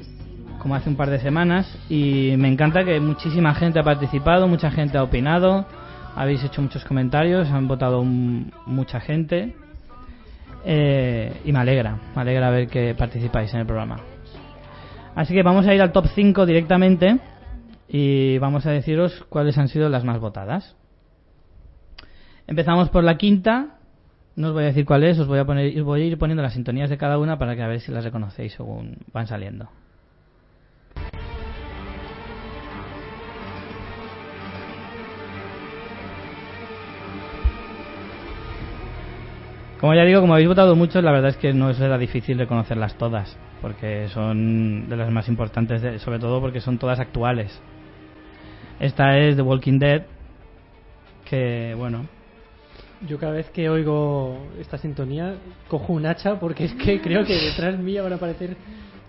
[0.58, 4.70] como hace un par de semanas y me encanta que muchísima gente ha participado, mucha
[4.70, 5.64] gente ha opinado
[6.18, 9.54] habéis hecho muchos comentarios, han votado mucha gente
[10.64, 14.00] eh, y me alegra, me alegra ver que participáis en el programa.
[15.14, 17.20] Así que vamos a ir al top 5 directamente
[17.88, 20.74] y vamos a deciros cuáles han sido las más votadas.
[22.48, 23.78] Empezamos por la quinta,
[24.34, 26.18] no os voy a decir cuál es, os voy a, poner, os voy a ir
[26.18, 29.28] poniendo las sintonías de cada una para que a ver si las reconocéis según van
[29.28, 29.68] saliendo.
[39.80, 42.96] Como ya digo, como habéis votado muchos, la verdad es que no será difícil reconocerlas
[42.98, 47.60] todas, porque son de las más importantes, de, sobre todo porque son todas actuales.
[48.80, 50.02] Esta es The Walking Dead,
[51.24, 52.06] que bueno.
[53.06, 55.36] Yo cada vez que oigo esta sintonía
[55.68, 58.56] cojo un hacha porque es que creo que detrás mía van a aparecer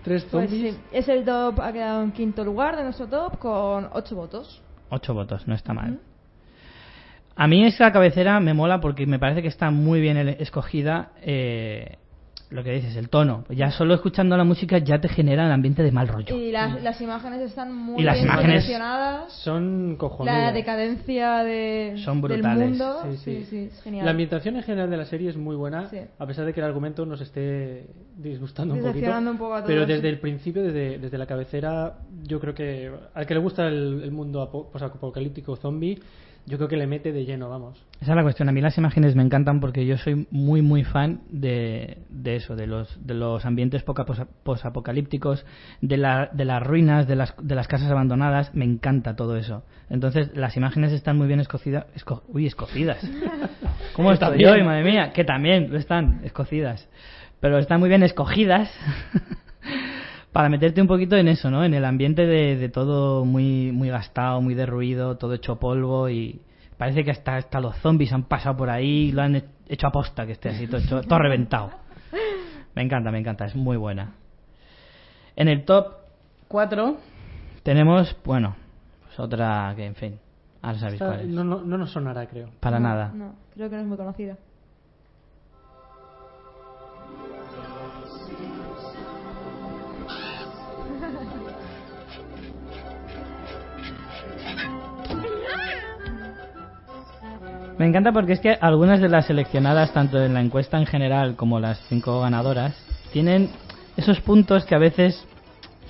[0.04, 0.50] tres zombies.
[0.50, 4.14] Pues sí, es el top, ha quedado en quinto lugar de nuestro top con ocho
[4.14, 4.62] votos.
[4.90, 5.90] Ocho votos, no está mal.
[5.90, 6.09] Uh -huh.
[7.42, 11.96] A mí esa cabecera me mola porque me parece que está muy bien escogida eh,
[12.50, 13.44] lo que dices, el tono.
[13.48, 16.36] Ya solo escuchando la música ya te genera el ambiente de mal rollo.
[16.36, 19.32] Y las, las imágenes están muy y las bien imágenes seleccionadas.
[19.32, 20.36] Son cojonudas.
[20.36, 22.68] La decadencia de, Son del brutales.
[22.68, 22.96] mundo.
[23.04, 23.46] Sí, Sí, sí.
[23.48, 24.04] sí, es genial.
[24.04, 25.96] La ambientación en general de la serie es muy buena, Sí.
[26.18, 27.86] a pesar de que el argumento nos esté
[28.18, 29.16] disgustando un poquito.
[29.18, 29.66] Un poco a todos.
[29.68, 33.66] Pero desde el principio, desde, desde la cabecera, yo creo que al que le gusta
[33.68, 35.98] el, el mundo apo- posapocalíptico zombie,
[36.46, 37.84] yo creo que le mete de lleno, vamos.
[38.00, 38.48] Esa es la cuestión.
[38.48, 42.56] A mí las imágenes me encantan porque yo soy muy, muy fan de, de eso,
[42.56, 45.44] de los, de los ambientes poca- posa- posapocalípticos,
[45.80, 48.54] de, la, de las ruinas, de las, de las casas abandonadas.
[48.54, 49.62] Me encanta todo eso.
[49.90, 51.86] Entonces, las imágenes están muy bien escocidas.
[51.94, 52.98] esco- uy, escocidas.
[53.94, 55.12] ¿Cómo estoy hoy, madre mía?
[55.12, 56.88] Que también lo están, escocidas.
[57.40, 58.70] Pero están muy bien escogidas
[60.32, 61.64] para meterte un poquito en eso, ¿no?
[61.64, 66.40] En el ambiente de, de todo muy, muy gastado, muy derruido, todo hecho polvo y
[66.76, 69.86] parece que hasta, hasta los zombies han pasado por ahí y lo han he- hecho
[69.88, 71.70] aposta que esté así, todo, hecho- todo reventado.
[72.74, 74.12] Me encanta, me encanta, es muy buena.
[75.36, 75.94] En el top
[76.48, 76.96] 4
[77.62, 78.56] tenemos, bueno,
[79.04, 80.18] pues otra que, en fin,
[80.62, 81.28] ahora sabéis Esta cuál es.
[81.28, 82.50] no, no, no nos sonará, creo.
[82.60, 83.10] Para No, nada.
[83.14, 84.36] No, creo que no es muy conocida.
[97.80, 101.34] Me encanta porque es que algunas de las seleccionadas, tanto en la encuesta en general
[101.34, 102.76] como las cinco ganadoras,
[103.10, 103.48] tienen
[103.96, 105.26] esos puntos que a veces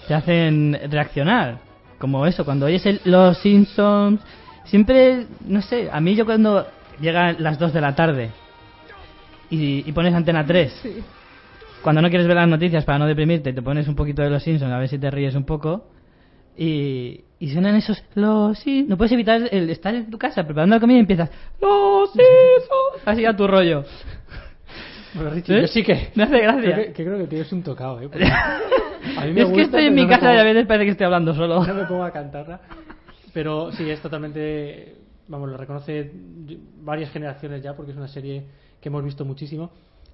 [0.07, 1.59] te hacen reaccionar.
[1.99, 4.21] Como eso, cuando oyes el- los Simpsons,
[4.63, 6.65] siempre, no sé, a mí yo cuando
[7.01, 8.31] llegan las 2 de la tarde
[9.51, 10.73] y, y pones antena 3,
[11.83, 14.45] cuando no quieres ver las noticias para no deprimirte, te pones un poquito de los
[14.45, 15.89] Simpsons a ver si te ríes un poco.
[16.57, 20.77] Y, y suenan esos los sí no puedes evitar el estar en tu casa preparando
[20.77, 21.31] la comida y empiezas
[21.61, 22.11] los
[23.05, 23.85] así a tu rollo
[25.15, 25.63] Bueno, Richie, ¿Eh?
[25.63, 26.11] yo sí que...
[26.15, 28.09] me hace gracia Creo que, que creo que tienes un tocado, ¿eh?
[28.09, 30.67] Porque a mí me es que estoy en mi no casa y a pongo- veces
[30.67, 32.61] parece que estoy hablando solo No me pongo a cantarla.
[33.33, 34.97] Pero sí, es totalmente.
[35.29, 36.13] Vamos, lo reconoce
[36.83, 38.45] varias generaciones ya porque es una serie
[38.81, 39.71] que hemos visto muchísimo.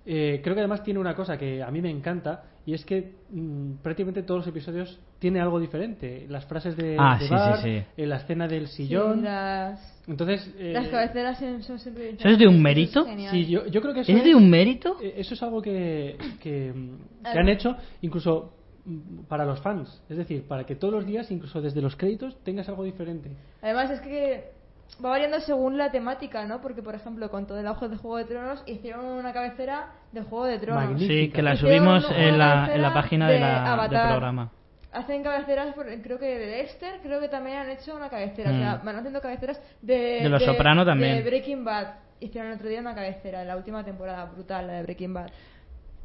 [0.07, 3.15] Eh, creo que además tiene una cosa que a mí me encanta y es que
[3.31, 6.27] mm, prácticamente todos los episodios tiene algo diferente.
[6.29, 7.85] Las frases de, Ah, de sí, sí, sí.
[8.03, 9.25] eh, la escena del Sí, sillón.
[9.25, 12.11] las, Entonces, eh, las cabeceras son siempre...
[12.11, 13.05] ¿Eso es de un mérito?
[13.05, 13.31] Genial.
[13.33, 14.97] sí, yo, yo creo que eso ¿es de un mérito?
[15.03, 18.53] eh, Eso es algo que, que, mm, que han hecho incluso
[18.85, 20.03] mm, para los fans.
[20.09, 23.31] Es decir, para que todos los días, incluso desde los créditos, tengas algo diferente.
[23.63, 24.56] Además es que
[25.05, 26.61] va variando según la temática, ¿no?
[26.61, 30.23] Porque, por ejemplo, con todo el auge de Juego de Tronos hicieron una cabecera de
[30.23, 31.01] Juego de Tronos.
[31.01, 34.51] Sí que la subimos en la, en la página de de la, del programa
[34.93, 38.51] Hacen cabeceras, por- creo que de Dexter, creo que también han hecho una cabecera.
[38.51, 38.55] Mm.
[38.55, 40.21] O sea, van haciendo cabeceras de.
[40.23, 41.17] De Los Soprano también.
[41.17, 41.87] De Breaking Bad.
[42.19, 45.29] Hicieron el otro día una cabecera, en la última temporada, brutal, la de Breaking Bad.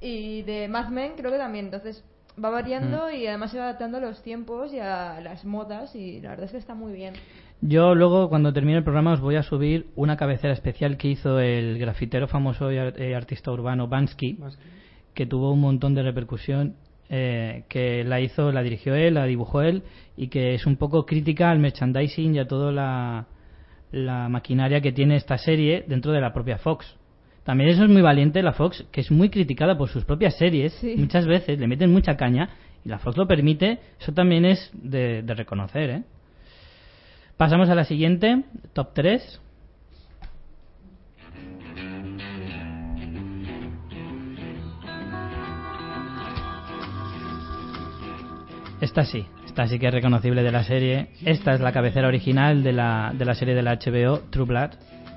[0.01, 1.65] Y de Mad Men, creo que también.
[1.65, 2.03] Entonces,
[2.43, 3.15] va variando Mm.
[3.15, 5.95] y además se va adaptando a los tiempos y a las modas.
[5.95, 7.13] Y la verdad es que está muy bien.
[7.62, 11.39] Yo luego, cuando termine el programa, os voy a subir una cabecera especial que hizo
[11.39, 14.43] el grafitero famoso y ar- eh, artista urbano Bansky, que-
[15.14, 16.76] que tuvo un montón de repercusión,
[17.09, 19.84] eh, que la hizo, la dirigió él, la dibujó él,
[20.18, 23.28] y que es un poco crítica al merchandising y a toda la,
[23.91, 26.97] la maquinaria que tiene esta serie dentro de la propia Fox.
[27.43, 30.74] También eso es muy valiente la Fox, que es muy criticada por sus propias series,
[30.74, 30.95] Sí.
[30.97, 32.49] muchas veces le meten mucha caña,
[32.84, 36.03] y la Fox lo permite, eso también es de, de reconocer, ¿eh?
[37.41, 39.41] Pasamos a la siguiente, top 3.
[48.79, 51.09] Esta sí, esta sí que es reconocible de la serie.
[51.23, 54.71] Esta es la cabecera original de la, de la serie de la HBO, True Blood.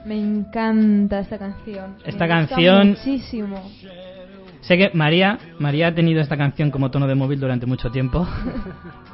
[0.05, 1.97] Me encanta esta canción.
[2.05, 3.57] Esta Me canción- Muchísimo.
[4.67, 8.27] Sé que María, María ha tenido esta canción como tono de móvil durante mucho tiempo.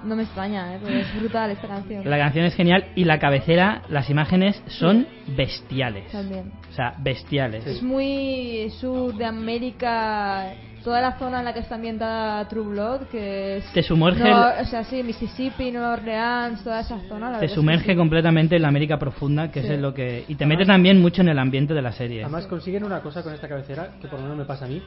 [0.03, 0.79] No me extraña, ¿eh?
[0.81, 2.09] Porque es brutal esta canción.
[2.09, 6.11] La canción es genial y la cabecera, las imágenes son bestiales.
[6.11, 6.53] También.
[6.71, 7.67] O sea, bestiales.
[7.67, 13.01] Es muy sur de América, toda la zona en la que está ambientada True Blood,
[13.13, 13.73] que es...
[13.75, 17.33] Te sumerge o sea, sí, Mississippi, Nueva Orleans, toda esa zona.
[17.33, 17.97] la Te sumerge sí.
[17.97, 19.69] completamente en la América profunda, que Sí.
[19.69, 20.25] es lo que...
[20.29, 22.23] Y te mete también mucho en el ambiente de la serie.
[22.23, 24.81] Además consiguen una cosa con esta cabecera que por lo menos me pasa a mí,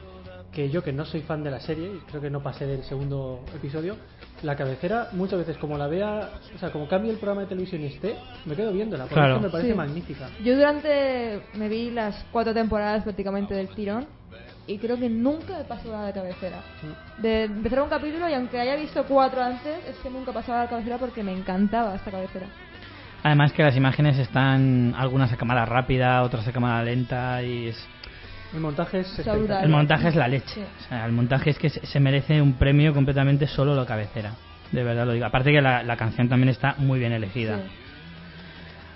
[0.54, 2.84] que yo que no soy fan de la serie, y creo que no pasé del
[2.84, 3.96] segundo episodio,
[4.42, 7.82] la cabecera muchas veces como la vea, o sea, como cambie el programa de televisión
[7.82, 9.40] y esté, me quedo viéndola, porque Claro.
[9.40, 9.76] me parece Sí.
[9.76, 10.28] magnífica.
[10.42, 11.40] Yo durante...
[11.54, 14.06] me vi las cuatro temporadas prácticamente del tirón
[14.66, 16.58] y creo que nunca he pasado la cabecera.
[17.18, 20.68] De empezar un capítulo y aunque haya visto cuatro antes, es que nunca pasaba la
[20.70, 22.46] cabecera porque me encantaba esta cabecera.
[23.22, 27.88] Además que las imágenes están algunas a cámara rápida, otras a cámara lenta y es-
[28.54, 29.46] El montaje es Está espectacular.
[29.48, 29.64] brutal.
[29.64, 30.54] el montaje es la leche.
[30.54, 30.60] Sí.
[30.84, 34.32] O sea, el montaje es que se merece un premio completamente solo la cabecera.
[34.70, 35.26] De verdad lo digo.
[35.26, 37.56] Aparte que la, la canción también está muy bien elegida.
[37.58, 37.62] Sí.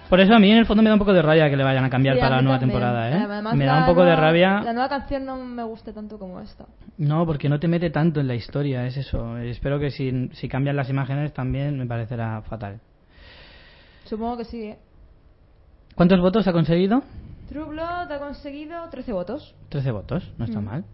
[0.09, 1.65] Por eso a mí en el fondo me da un poco de rabia que le
[1.65, 2.81] vayan a cambiar Sí, a para la nueva también.
[2.81, 3.23] temporada, ¿eh?
[3.29, 4.61] Además, me da la un poco de nueva- rabia.
[4.63, 6.65] La nueva canción no me gusta tanto como esta.
[6.97, 9.37] No, porque no te mete tanto en la historia, es eso.
[9.39, 12.81] Espero que si, si cambian las imágenes también me parecerá fatal.
[14.05, 14.79] Supongo que sí, ¿eh?
[15.95, 17.03] ¿Cuántos votos ha conseguido?
[17.49, 19.55] True Blood ha conseguido 13 votos.
[19.71, 20.65] 13 votos, no está Mm.
[20.65, 20.85] mal.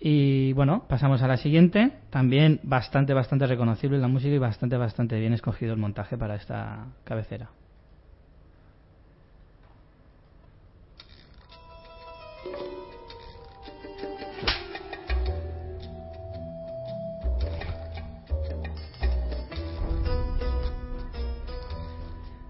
[0.00, 1.92] Y bueno, pasamos a la siguiente.
[2.10, 6.86] También bastante, bastante reconocible la música y bastante, bastante bien escogido el montaje para esta
[7.04, 7.48] cabecera.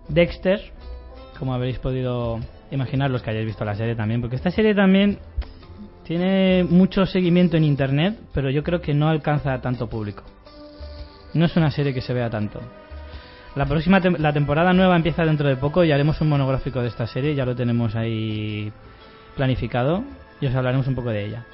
[0.09, 0.61] Dexter,
[1.39, 5.19] como habréis podido imaginar los que hayáis visto la serie también, porque esta serie también
[6.05, 10.23] tiene mucho seguimiento en internet, pero yo creo que no alcanza a tanto público.
[11.33, 12.61] No es una serie que se vea tanto.
[13.57, 16.89] La próxima tem- la temporada nueva empieza dentro de poco y haremos un monográfico de
[16.89, 18.73] esta serie, ya lo tenemos ahí
[19.37, 20.05] planificado
[20.41, 21.45] y os hablaremos un poco de ella.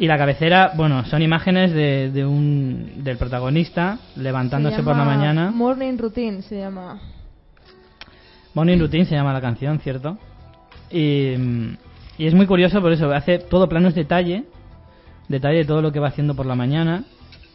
[0.00, 5.04] Y la cabecera, bueno, son imágenes de, de un del protagonista levantándose Se por la
[5.04, 5.50] mañana.
[5.50, 7.00] Morning Routine se llama.
[8.58, 10.18] Morning Routine se llama la canción, ¿cierto?
[10.90, 11.32] Y,
[12.18, 14.46] y es muy curioso por eso, hace todo planos detalle,
[15.28, 17.04] detalle de todo lo que va haciendo por la mañana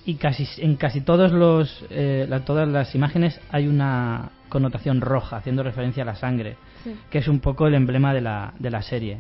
[0.06, 5.36] y casi en casi todos los eh, la- todas las imágenes hay una connotación roja,
[5.36, 6.96] haciendo referencia a la sangre, Sí.
[7.10, 9.18] que es un poco el emblema de la, de la serie,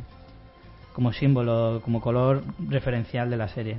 [0.93, 3.77] como símbolo, como color referencial de la serie.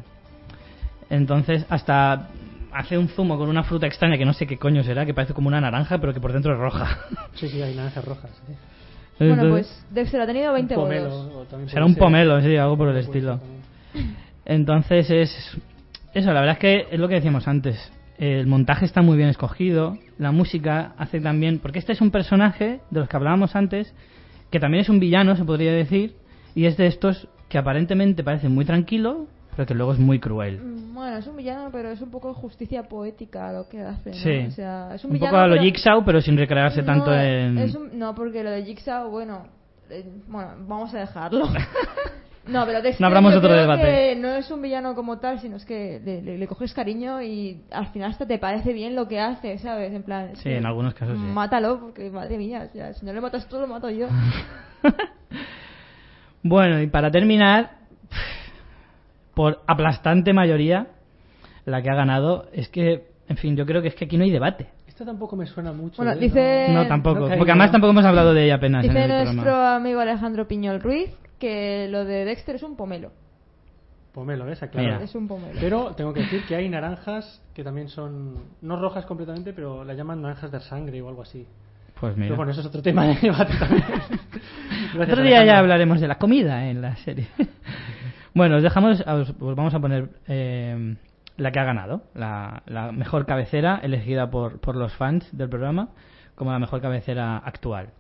[1.09, 2.29] Entonces, hasta
[2.75, 5.33] hace un zumo con una fruta extraña que no sé qué coño será, que parece
[5.33, 6.99] como una naranja, pero que por dentro es roja.
[7.35, 8.31] Sí, sí, hay naranjas rojas.
[9.19, 9.51] Bueno, Entonces-
[9.85, 11.33] pues Dexter ha tenido 20 Un pomelo, votos.
[11.37, 13.41] o también Será un pomelo, sí, algo por el estilo.
[14.45, 15.57] Entonces es
[16.15, 17.93] eso, la verdad es que es lo que decíamos antes.
[18.19, 22.81] El montaje está muy bien escogido, la música hace también, porque este es un personaje
[22.91, 23.93] de los que hablábamos antes,
[24.51, 26.15] que también es un villano, se podría decir,
[26.55, 30.61] y es de estos que aparentemente parece muy tranquilo, pero que luego es muy cruel.
[30.61, 34.11] Mm, Bueno, es un villano, pero es un poco justicia poética lo que hace.
[34.11, 34.17] ¿no?
[34.17, 34.47] Sí.
[34.47, 36.87] O sea, es un, Un villano, poco a lo pero- Jigsaw, pero sin recrearse No,
[36.87, 37.59] tanto en...
[37.59, 39.47] es un- no, porque lo de Jigsaw, bueno,
[39.91, 41.47] eh, bueno, vamos a dejarlo.
[42.47, 43.83] no, pero Dexter No abramos yo otro debate.
[43.83, 47.21] que no es un villano como tal, sino es que le, le- le coges cariño
[47.21, 49.93] y al final hasta te parece bien lo que hace, ¿sabes?
[49.93, 51.25] En plan, Sí, en algunos casos sí.
[51.25, 54.07] Mátalo, porque madre mía, sea, si no le matas tú, lo mato yo.
[56.43, 57.71] Bueno, y para terminar,
[59.35, 60.89] por aplastante mayoría,
[61.65, 64.25] la que ha ganado es que, en fin, yo creo que es que aquí no
[64.25, 64.69] hay debate.
[64.87, 65.97] Esta tampoco me suena mucho.
[66.03, 66.21] Bueno, ¿eh?
[66.21, 67.29] dice- No, tampoco.
[67.29, 69.77] no porque además tampoco hemos hablado de ella apenas en Dice el nuestro programa.
[69.77, 71.11] amigo Alejandro Piñol Ruiz
[71.41, 73.11] que lo de Dexter es un pomelo.
[74.13, 74.61] Pomelo, ¿ves?
[74.61, 74.79] Claro.
[74.79, 75.03] Mira.
[75.03, 75.59] Es un pomelo.
[75.61, 79.95] Pero tengo que decir que hay naranjas que también son, no rojas completamente, pero la
[79.95, 81.45] llaman naranjas de sangre o algo así.
[81.99, 82.29] Pues mira.
[82.29, 83.83] Pero bueno, eso es otro tema de debate también.
[84.95, 87.27] Gracias, Otro día ya hablaremos de la comida en la serie.
[88.35, 90.97] Bueno, os dejamos, os, os vamos a poner eh,
[91.37, 95.91] la que ha ganado, la, la mejor cabecera elegida por, por los fans del programa
[96.35, 97.91] como la mejor cabecera actual.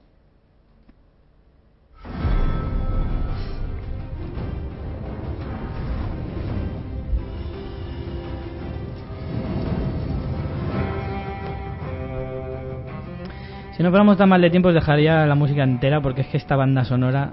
[13.76, 16.36] Si no fuéramos tan mal de tiempo os dejaría la música entera porque es que
[16.36, 17.32] esta banda sonora,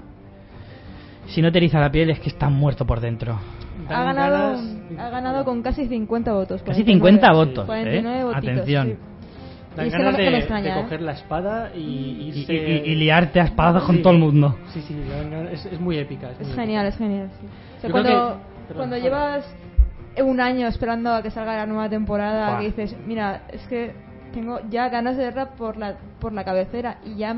[1.32, 3.38] si no te eriza la piel es que está muerto por dentro.
[3.88, 4.58] ha ganado,
[4.98, 6.62] ha ganado con casi 50 votos.
[6.62, 7.18] Casi 49.
[7.18, 8.24] 50 votos, 49 ¿eh?
[8.24, 8.86] votitos, Atención.
[8.88, 8.96] sí.
[9.76, 10.82] Dan Y es que ganas me- no me de, extraña, de ¿eh?
[10.82, 14.02] coger la espada y Y, irse- y- y liarte a espadas con Sí.
[14.02, 14.56] todo el mundo.
[14.72, 14.94] Sí, sí,
[15.50, 16.30] es, es muy épica.
[16.30, 17.08] Es, Es muy genial, es épica.
[17.08, 17.30] genial.
[17.40, 17.46] sí.
[17.78, 19.56] O sea, cuando que- cuando llevas
[20.22, 22.58] un año esperando a que salga la nueva temporada, Buah.
[22.60, 23.94] que dices, mira, es que
[24.34, 27.36] tengo ya ganas de verla por la, por la cabecera y ya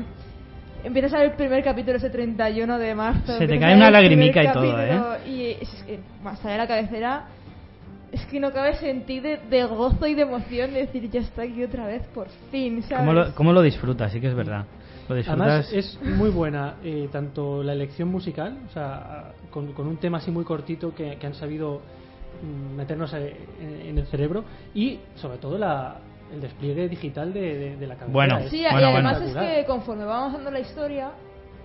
[0.85, 3.37] empiezas a ver el primer capítulo ese 31 de marzo.
[3.37, 6.67] Se te cae una lagrimica y todo, capítulo Y es que, más allá de la
[6.67, 7.25] cabecera,
[8.11, 11.41] es que no cabe sentir de, de gozo y de emoción de decir, ya está
[11.41, 12.99] aquí otra vez, por fin, ¿sabes?
[12.99, 14.11] ¿Cómo lo, cómo lo disfrutas?
[14.11, 14.65] Sí que es verdad.
[15.09, 15.41] Lo disfrutas.
[15.41, 20.19] Además es muy buena eh, tanto la elección musical, o sea, con, con un tema
[20.19, 21.81] así muy cortito que, que han sabido
[22.41, 23.35] mm, meternos eh,
[23.87, 25.97] en el cerebro y sobre todo la,
[26.33, 28.11] el despliegue digital de, de- de la cabecera.
[28.13, 31.11] Bueno, Es Sí, Bueno, y además es que conforme va avanzando la historia,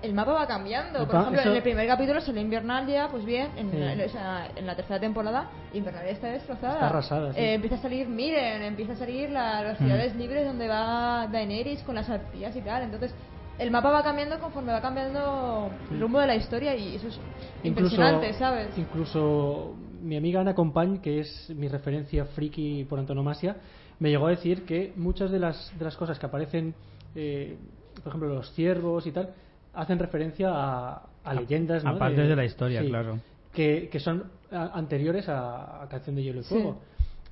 [0.03, 1.07] el mapa va cambiando.
[1.07, 3.77] Por ejemplo, eso- en el primer capítulo sale Invernalia, pues bien, en, Sí.
[3.77, 6.75] en- o sea, en la tercera temporada, Invernalia está destrozada.
[6.75, 7.41] Está arrasada, sí.
[7.41, 9.85] Eh, empieza a salir Miren, empieza a salir la- las Mm.
[9.85, 12.83] ciudades libres donde va Daenerys con las arpías y tal.
[12.85, 13.15] Entonces,
[13.59, 17.21] el mapa va cambiando conforme va cambiando el rumbo de la historia y eso es
[17.63, 18.77] impresionante, ¿sabes?
[18.79, 23.57] Incluso mi amiga Ana Compañ, que es mi referencia friki por antonomasia,
[24.01, 26.75] me llegó a decir que muchas de las, de las cosas que aparecen,
[27.15, 27.57] eh,
[28.03, 29.31] por ejemplo, los ciervos y tal,
[29.75, 31.85] hacen referencia a, a leyendas.
[31.85, 31.91] ¿no?
[31.91, 33.19] a partes de la historia, claro.
[33.53, 36.49] Que, que son a- anteriores a, a Canción de Hielo y Sí.
[36.55, 36.81] Fuego.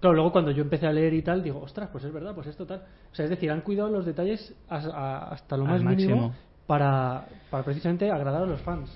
[0.01, 2.47] Claro, luego cuando yo empecé a leer y tal, digo, ostras, pues es verdad, pues
[2.47, 2.83] esto tal.
[3.11, 6.17] O sea, es decir, han cuidado los detalles as- a- hasta lo Al más mínimo
[6.29, 6.35] máximo.
[6.69, 8.91] para, para precisamente agradar a los fans.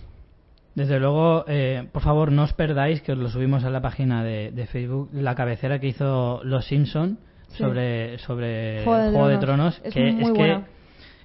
[0.75, 4.23] Desde luego, eh, por favor, no os perdáis, que os lo subimos a la página
[4.25, 7.19] de, de Facebook, la cabecera que hizo Los Simpson
[7.53, 7.59] Sí.
[7.59, 9.75] sobre, sobre Juego de Juego de Tronos.
[9.77, 10.67] Tronos, Es que muy es buena.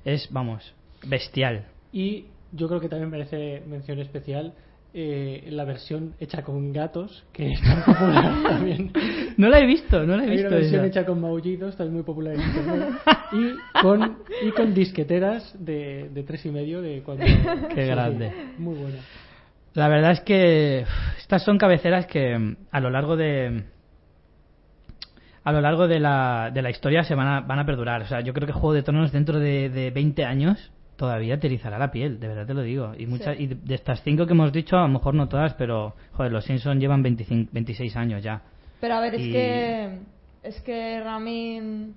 [0.04, 0.74] que es, vamos,
[1.06, 1.66] bestial.
[1.92, 4.54] Y yo creo que también merece mención especial
[4.94, 8.92] eh, la versión hecha con gatos, que es tan popular también.
[9.38, 10.48] No la he visto, no la he Hay visto.
[10.48, 10.88] una versión esa.
[10.88, 12.90] hecha con maullidos, también muy popular en internet.
[13.34, 14.18] y, con,
[14.48, 17.26] y con disqueteras de, de tres y medio de cuando...
[17.76, 18.32] Qué grande.
[18.58, 18.98] Muy buena.
[19.74, 20.86] La verdad es que
[21.20, 23.66] estas son cabeceras que mm, a lo largo de
[25.48, 28.02] a lo largo de la, de la historia se van a, van a perdurar.
[28.02, 31.48] O sea, yo creo que Juego de Tronos dentro de, de 20 años todavía te
[31.48, 32.92] erizará la piel, de verdad te lo digo.
[32.98, 33.44] Y muchas Sí.
[33.44, 36.44] y de, estas cinco que hemos dicho, a lo mejor no todas, pero joder, los
[36.44, 38.42] Simpsons llevan 25, 26 años ya.
[38.82, 40.00] Pero a ver, es que
[40.44, 41.96] es que Ramin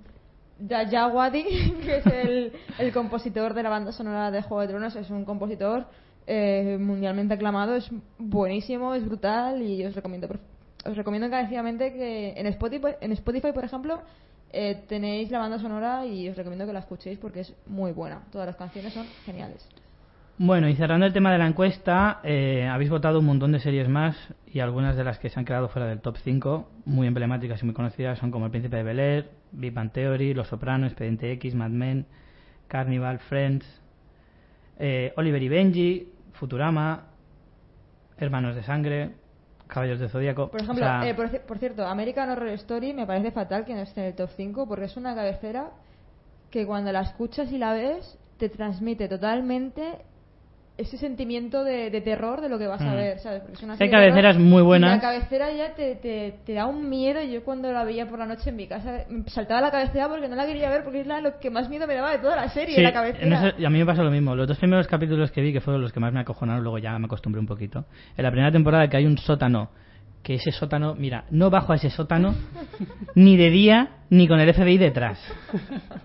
[0.57, 1.43] Djawadi,
[1.83, 5.25] que es el, el compositor de la banda sonora de Juego de Tronos, es un
[5.25, 5.87] compositor
[6.25, 10.29] eh, mundialmente aclamado, es buenísimo, es brutal y os recomiendo
[10.85, 14.01] os recomiendo encarecidamente que en Spotify, en Spotify por ejemplo,
[14.51, 18.23] eh, tenéis la banda sonora y os recomiendo que la escuchéis porque es muy buena.
[18.31, 19.67] Todas las canciones son geniales.
[20.37, 23.87] Bueno, y cerrando el tema de la encuesta, eh, habéis votado un montón de series
[23.87, 24.15] más
[24.47, 27.65] y algunas de las que se han quedado fuera del top 5, muy emblemáticas y
[27.65, 31.31] muy conocidas, son como El Príncipe de Bel Air, Big Bang Theory, Los Sopranos, Expediente
[31.33, 32.07] X, Mad Men,
[32.67, 33.65] Carnival, Friends,
[34.79, 37.03] eh, Oliver y Benji, Futurama,
[38.17, 39.11] Hermanos de Sangre,
[39.71, 40.51] Caballos de Zodíaco.
[40.51, 43.73] Por ejemplo, o sea, eh, por, por cierto, American Horror Story me parece fatal que
[43.73, 45.69] no esté en el top 5 porque es una cabecera
[46.49, 49.99] que cuando la escuchas y la ves te transmite totalmente
[50.81, 52.95] ese sentimiento de, de terror de lo que vas a Mm.
[52.95, 53.39] ver, ¿sabes?
[53.41, 54.95] Porque es una Hay serie de terror cabeceras muy buenas.
[54.95, 57.21] La cabecera ya te, te, te da un miedo.
[57.23, 60.27] Yo cuando la veía por la noche en mi casa me saltaba la cabecera porque
[60.27, 62.35] no la quería ver porque es la, lo que más miedo me daba de toda
[62.35, 63.47] la serie, Sí, la cabecera.
[63.49, 64.35] eso- a mí me pasó lo mismo.
[64.35, 66.97] Los dos primeros capítulos que vi, que fueron los que más me acojonaron, luego ya
[66.99, 67.85] me acostumbré un poquito.
[68.17, 69.69] En la primera temporada que hay un sótano,
[70.23, 72.35] que ese sótano, mira, no bajo a ese sótano
[73.15, 75.17] ni de día ni con el FBI detrás.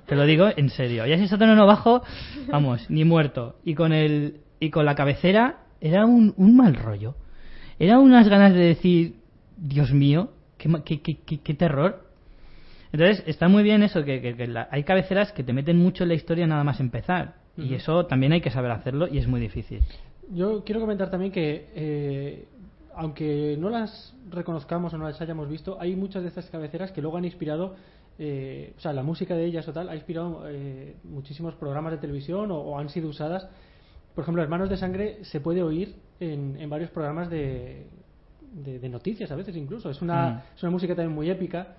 [0.06, 1.06] Te lo digo en serio.
[1.06, 2.02] Y a ese sótano no bajo,
[2.48, 3.56] vamos, ni muerto.
[3.64, 7.14] Y con el y con la cabecera era un, un mal rollo.
[7.78, 9.16] Era unas ganas de decir,
[9.56, 12.04] Dios mío, qué, qué, qué- qué- qué terror.
[12.92, 16.04] Entonces, está muy bien eso, que, que- que la- hay cabeceras que te meten mucho
[16.04, 17.34] en la historia nada más empezar.
[17.58, 19.80] Y eso también hay que saber hacerlo y es muy difícil.
[20.30, 22.44] Yo quiero comentar también que, eh,
[22.94, 27.00] aunque no las reconozcamos o no las hayamos visto, hay muchas de estas cabeceras que
[27.00, 27.74] luego han inspirado,
[28.18, 31.98] eh, o sea, la música de ellas o tal, ha inspirado eh, muchísimos programas de
[31.98, 33.48] televisión o, o han sido usadas.
[34.16, 37.86] Por ejemplo, Hermanos de Sangre se puede oír en, en varios programas de,
[38.64, 39.90] de, de noticias, a veces incluso.
[39.90, 40.56] Es una, Mm.
[40.56, 41.76] es una música también muy épica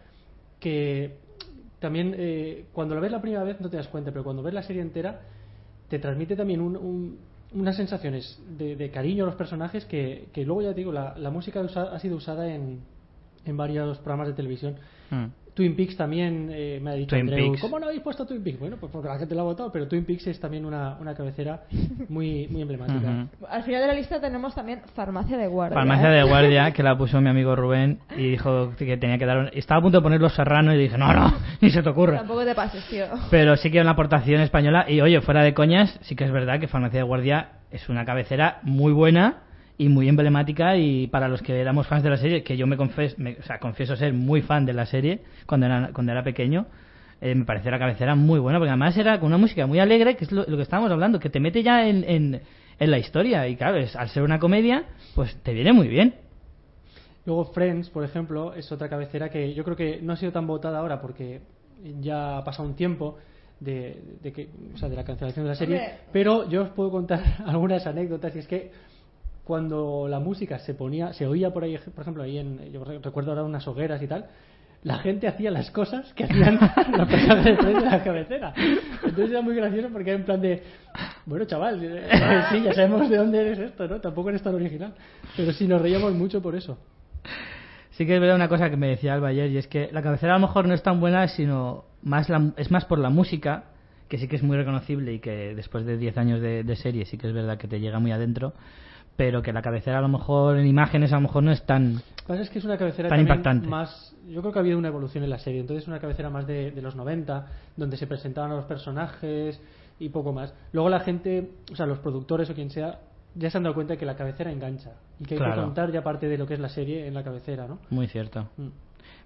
[0.59, 1.17] que
[1.79, 4.53] también eh, cuando la ves la primera vez no te das cuenta, pero cuando ves
[4.53, 5.19] la serie entera
[5.89, 7.17] te transmite también un- un-
[7.53, 11.17] unas sensaciones de, de cariño a los personajes que, que luego ya te digo, la,
[11.17, 12.81] la música usa- ha sido usada en,
[13.45, 14.75] en varios programas de televisión.
[15.09, 15.25] Mm.
[15.57, 17.61] Twin Peaks también me, me ha dicho Twin Andreu, Peaks.
[17.61, 18.59] ¿cómo no habéis puesto Twin Peaks?
[18.59, 21.15] Bueno, pues porque la gente lo ha votado, pero Twin Peaks es también una, una
[21.15, 21.63] cabecera
[22.09, 23.27] muy, muy emblemática.
[23.49, 25.73] Al final de la lista tenemos también Farmacia de Guardia.
[25.73, 26.17] Farmacia ¿eh?
[26.17, 29.49] de guardia, que la puso mi amigo Rubén y dijo que tenía que dar un...
[29.51, 32.19] Estaba a punto de poner Los Serrano y dije, no, no, ni se te ocurra.
[32.19, 33.05] Tampoco te pases, tío.
[33.31, 36.59] Pero sí que una aportación española y oye, fuera de coñas, sí que es verdad
[36.59, 39.46] que Farmacia de Guardia es una cabecera muy buena
[39.77, 42.77] y muy emblemática y para los que éramos fans de la serie, que yo me,
[42.77, 46.23] confes, me- o sea, confieso ser muy fan de la serie cuando era, cuando era
[46.23, 46.65] pequeño,
[47.21, 50.15] eh, me pareció la cabecera muy buena porque además era con una música muy alegre,
[50.15, 52.41] que es lo, lo que estábamos hablando, que te mete ya en, en,
[52.79, 53.47] en la historia.
[53.47, 54.83] Y claro, es- al ser una comedia,
[55.15, 56.15] pues te viene muy bien.
[57.25, 60.47] Luego Friends, por ejemplo, es otra cabecera que yo creo que no ha sido tan
[60.47, 61.41] votada ahora porque
[61.99, 63.17] ya ha pasado un tiempo
[63.59, 65.75] de, de que, o sea, de la cancelación de la serie,
[66.13, 68.71] pero yo os puedo contar algunas anécdotas y es que
[69.47, 73.31] cuando la música se ponía, se oía por ahí, por ejemplo, ahí en, yo recuerdo
[73.31, 74.25] ahora unas hogueras y tal,
[74.83, 76.59] la gente hacía las cosas que hacían
[76.97, 78.53] los personajes de Friends de la cabecera.
[78.57, 80.63] Entonces era muy gracioso porque era en plan de,
[81.25, 81.79] bueno chaval,
[82.51, 84.01] sí, ya sabemos de dónde eres esto, ¿no?
[84.01, 84.93] Tampoco eres tan original.
[85.37, 86.77] Pero sí, nos reíamos mucho por eso.
[87.91, 90.01] Sí que es verdad una cosa que me decía Alba ayer y es que la
[90.03, 93.09] cabecera a lo mejor no es tan buena sino más la- es más por la
[93.09, 93.63] música
[94.09, 97.05] que sí que es muy reconocible y que después de 10 años de, de serie
[97.05, 98.53] sí que es verdad que te llega muy adentro
[99.17, 102.01] pero que la cabecera a lo mejor en imágenes a lo mejor no es tan
[102.27, 103.67] pasa es que es una cabecera Tan impactante.
[103.67, 104.13] más.
[104.27, 105.61] Yo creo que ha habido una evolución en la serie.
[105.61, 107.47] Entonces, es una cabecera más de, de los 90,
[107.77, 109.61] donde se presentaban a los personajes
[109.99, 110.53] y poco más.
[110.73, 112.99] Luego, la gente, o sea, los productores o quien sea,
[113.33, 115.91] ya se han dado cuenta de que la cabecera engancha y que hay que contar
[115.91, 117.79] ya parte de lo que es la serie en la cabecera, ¿no?
[117.89, 118.67] muy cierto Mm.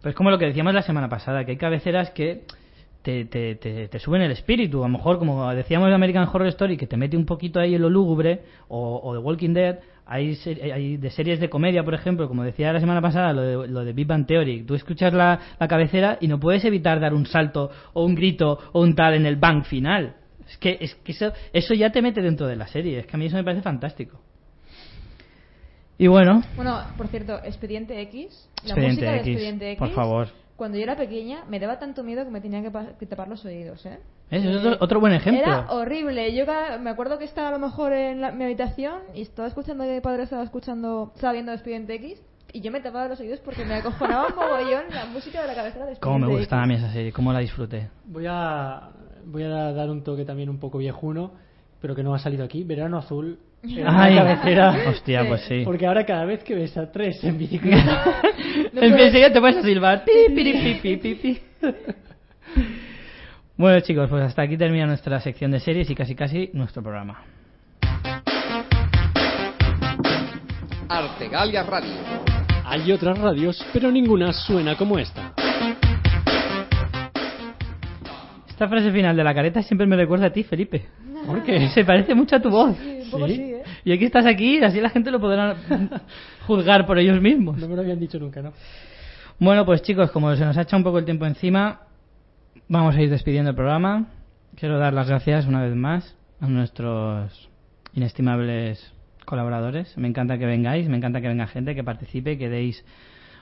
[0.02, 2.46] Pues como lo que decíamos la semana pasada, que hay cabeceras que
[3.02, 4.84] te, te, te, te suben el espíritu.
[4.84, 7.76] A lo mejor, como decíamos de American Horror Story, que te mete un poquito ahí
[7.76, 9.80] en lo lúgubre, o, o de Walking Dead.
[10.06, 10.38] Hay,
[10.74, 13.86] hay de series de comedia, por ejemplo, como decía la semana pasada, lo de, lo
[13.86, 14.64] de Big Bang Theory.
[14.64, 18.60] Tú escuchas la, la cabecera y no puedes evitar dar un salto, o un grito,
[18.74, 20.16] o un tal en el bang final.
[20.50, 23.00] Es que, es que eso, eso ya te mete dentro de la serie.
[23.00, 24.20] Es que a mí eso me parece fantástico.
[25.98, 28.50] Y bueno, Bueno, por cierto, Expediente X.
[28.66, 29.80] La Expediente música de Expediente X.
[29.80, 30.28] por favor.
[30.62, 33.28] Cuando yo era pequeña me daba tanto miedo que me tenía que, pa- que tapar
[33.28, 33.98] los oídos, ¿eh?
[34.30, 35.42] Ese es Eh, otro, otro buen ejemplo.
[35.44, 36.36] Era horrible.
[36.36, 39.48] Yo cada- me acuerdo que estaba a lo mejor en la- mi habitación y estaba
[39.48, 42.22] escuchando que mi padre estaba escuchando, estaba viendo Expediente X
[42.54, 45.56] y yo me tapaba los oídos porque me acojonaba un mogollón la música de la
[45.56, 47.90] cabecera de Cómo me gustaba a mí esa serie, cómo la disfruté.
[48.06, 48.90] Voy a,
[49.26, 51.32] voy a dar un toque también un poco viejuno,
[51.82, 52.64] pero que no ha salido aquí.
[52.64, 53.40] Verano Azul.
[53.64, 54.76] Ay, una cabecera.
[54.90, 55.28] hostia, Sí.
[55.28, 55.62] pues sí.
[55.64, 58.22] Porque ahora cada vez que ves a tres en bicicleta,
[58.74, 60.04] No En enseguida te puedes a silbar.
[60.04, 61.40] Pi, piri, pi, pi, pi, pi.
[63.58, 67.22] Bueno chicos, pues hasta aquí termina nuestra sección de series y casi casi nuestro programa.
[70.90, 71.94] Artegalia Radio.
[72.66, 75.34] Hay otras radios, pero ninguna suena como esta.
[78.50, 80.86] Esta frase final de la careta siempre me recuerda a ti, Felipe.
[81.26, 81.70] ¿Por qué?
[81.74, 82.76] Se parece mucho a tu voz.
[82.78, 83.36] Sí, un poco ¿Sí?
[83.36, 83.64] sí, ¿eh?
[83.84, 85.56] Y aquí estás aquí, y así la gente lo podrá
[86.48, 87.58] juzgar por ellos mismos.
[87.58, 88.54] No me lo habían dicho nunca, ¿no?
[89.40, 91.82] Bueno, pues chicos, como se nos ha echado un poco el tiempo encima,
[92.68, 94.08] vamos a ir despidiendo el programa.
[94.56, 97.50] Quiero dar las gracias una vez más a nuestros
[97.94, 98.94] inestimables
[99.26, 99.98] colaboradores.
[99.98, 102.86] Me encanta que vengáis, me encanta que venga gente, que participe, que deis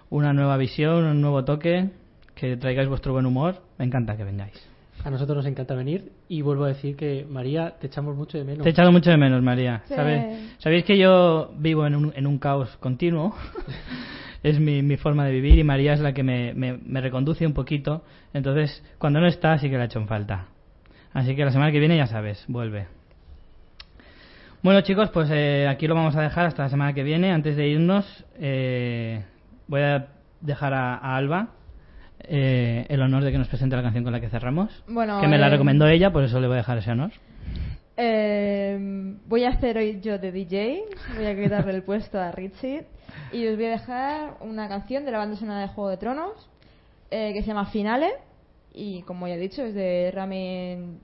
[0.09, 1.89] una nueva visión, un nuevo toque,
[2.35, 3.61] que traigáis vuestro buen humor.
[3.77, 4.68] Me encanta que vengáis.
[5.03, 8.43] A nosotros nos encanta venir y vuelvo a decir que María, te echamos mucho de
[8.43, 8.63] menos.
[8.63, 9.81] Te he echado mucho de menos, María.
[9.87, 9.93] Sí.
[9.95, 13.33] ¿Sabe- Sabéis que yo vivo en un, en un caos continuo.
[14.43, 17.45] es mi, mi forma de vivir y María es la que me, me, me reconduce
[17.47, 18.03] un poquito.
[18.33, 20.47] Entonces, cuando no está, sí que la he hecho en falta.
[21.13, 22.87] Así que la semana que viene, ya sabes, vuelve.
[24.61, 27.31] Bueno, chicos, pues eh, aquí lo vamos a dejar hasta la semana que viene.
[27.31, 29.23] Antes de irnos, eh,
[29.67, 30.07] voy a
[30.41, 31.49] dejar a, a Alba
[32.23, 34.83] eh, el honor de que nos presente la canción con la que cerramos.
[34.87, 37.11] Bueno, que me la eh, recomendó ella, por eso le voy a dejar ese honor.
[38.01, 38.77] Eh,
[39.27, 40.83] voy a hacer hoy yo de DJ,
[41.17, 42.85] voy a quitarle el puesto a Richie
[43.33, 46.49] y os voy a dejar una canción de la banda sonora de Juego de Tronos
[47.11, 48.07] eh, que se llama Finale
[48.73, 50.99] y como ya he dicho es de Ramin...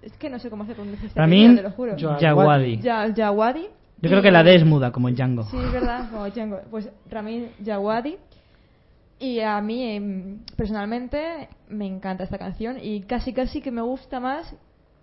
[0.00, 1.96] Es que no sé cómo se pronuncia este Ramin te lo juro.
[1.98, 3.68] Jawadi.
[4.00, 5.42] Yo creo que la D es muda, como en Django.
[5.42, 6.60] Sí, es verdad, como Django.
[6.70, 8.16] Pues Ramin Jawadi.
[9.20, 14.20] Y a mí, em, personalmente, me encanta esta canción y casi casi que me gusta
[14.20, 14.54] más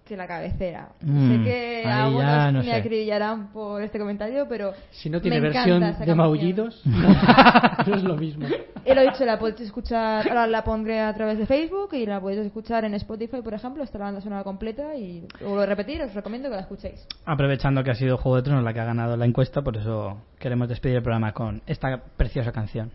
[0.06, 0.90] que la cabecera.
[1.02, 2.74] Mm, sé que ahí algunos no me sé.
[2.74, 6.18] acribillarán por este comentario, pero Si no tiene me encanta versión de canción.
[6.18, 8.46] maullidos, no es lo mismo.
[8.86, 12.22] Y lo dicho, la podéis escuchar, ahora la pondré a través de Facebook y la
[12.22, 16.00] podéis escuchar en Spotify, por ejemplo, está la banda sonora completa y vuelvo a repetir,
[16.04, 17.04] os recomiendo que la escuchéis.
[17.26, 20.18] Aprovechando que ha sido Juego de Tronos la que ha ganado la encuesta, por eso
[20.38, 22.92] queremos despedir el programa con esta preciosa canción.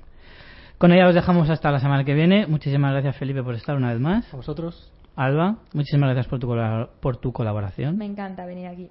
[0.81, 2.47] Con ella os dejamos hasta la semana que viene.
[2.47, 4.33] Muchísimas gracias, Felipe, por estar una vez más.
[4.33, 6.49] A vosotros, Alba, muchísimas gracias por tu,
[7.01, 7.99] por tu colaboración.
[7.99, 8.89] Me encanta venir aquí.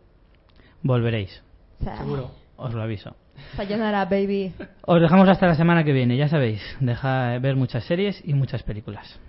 [0.84, 1.42] Volveréis,
[1.80, 2.30] seguro.
[2.58, 3.16] os lo aviso.
[3.56, 4.54] Sayonara, baby.
[4.86, 8.62] Os dejamos hasta la semana que viene, ya sabéis, deja ver muchas series y muchas
[8.62, 9.20] películas.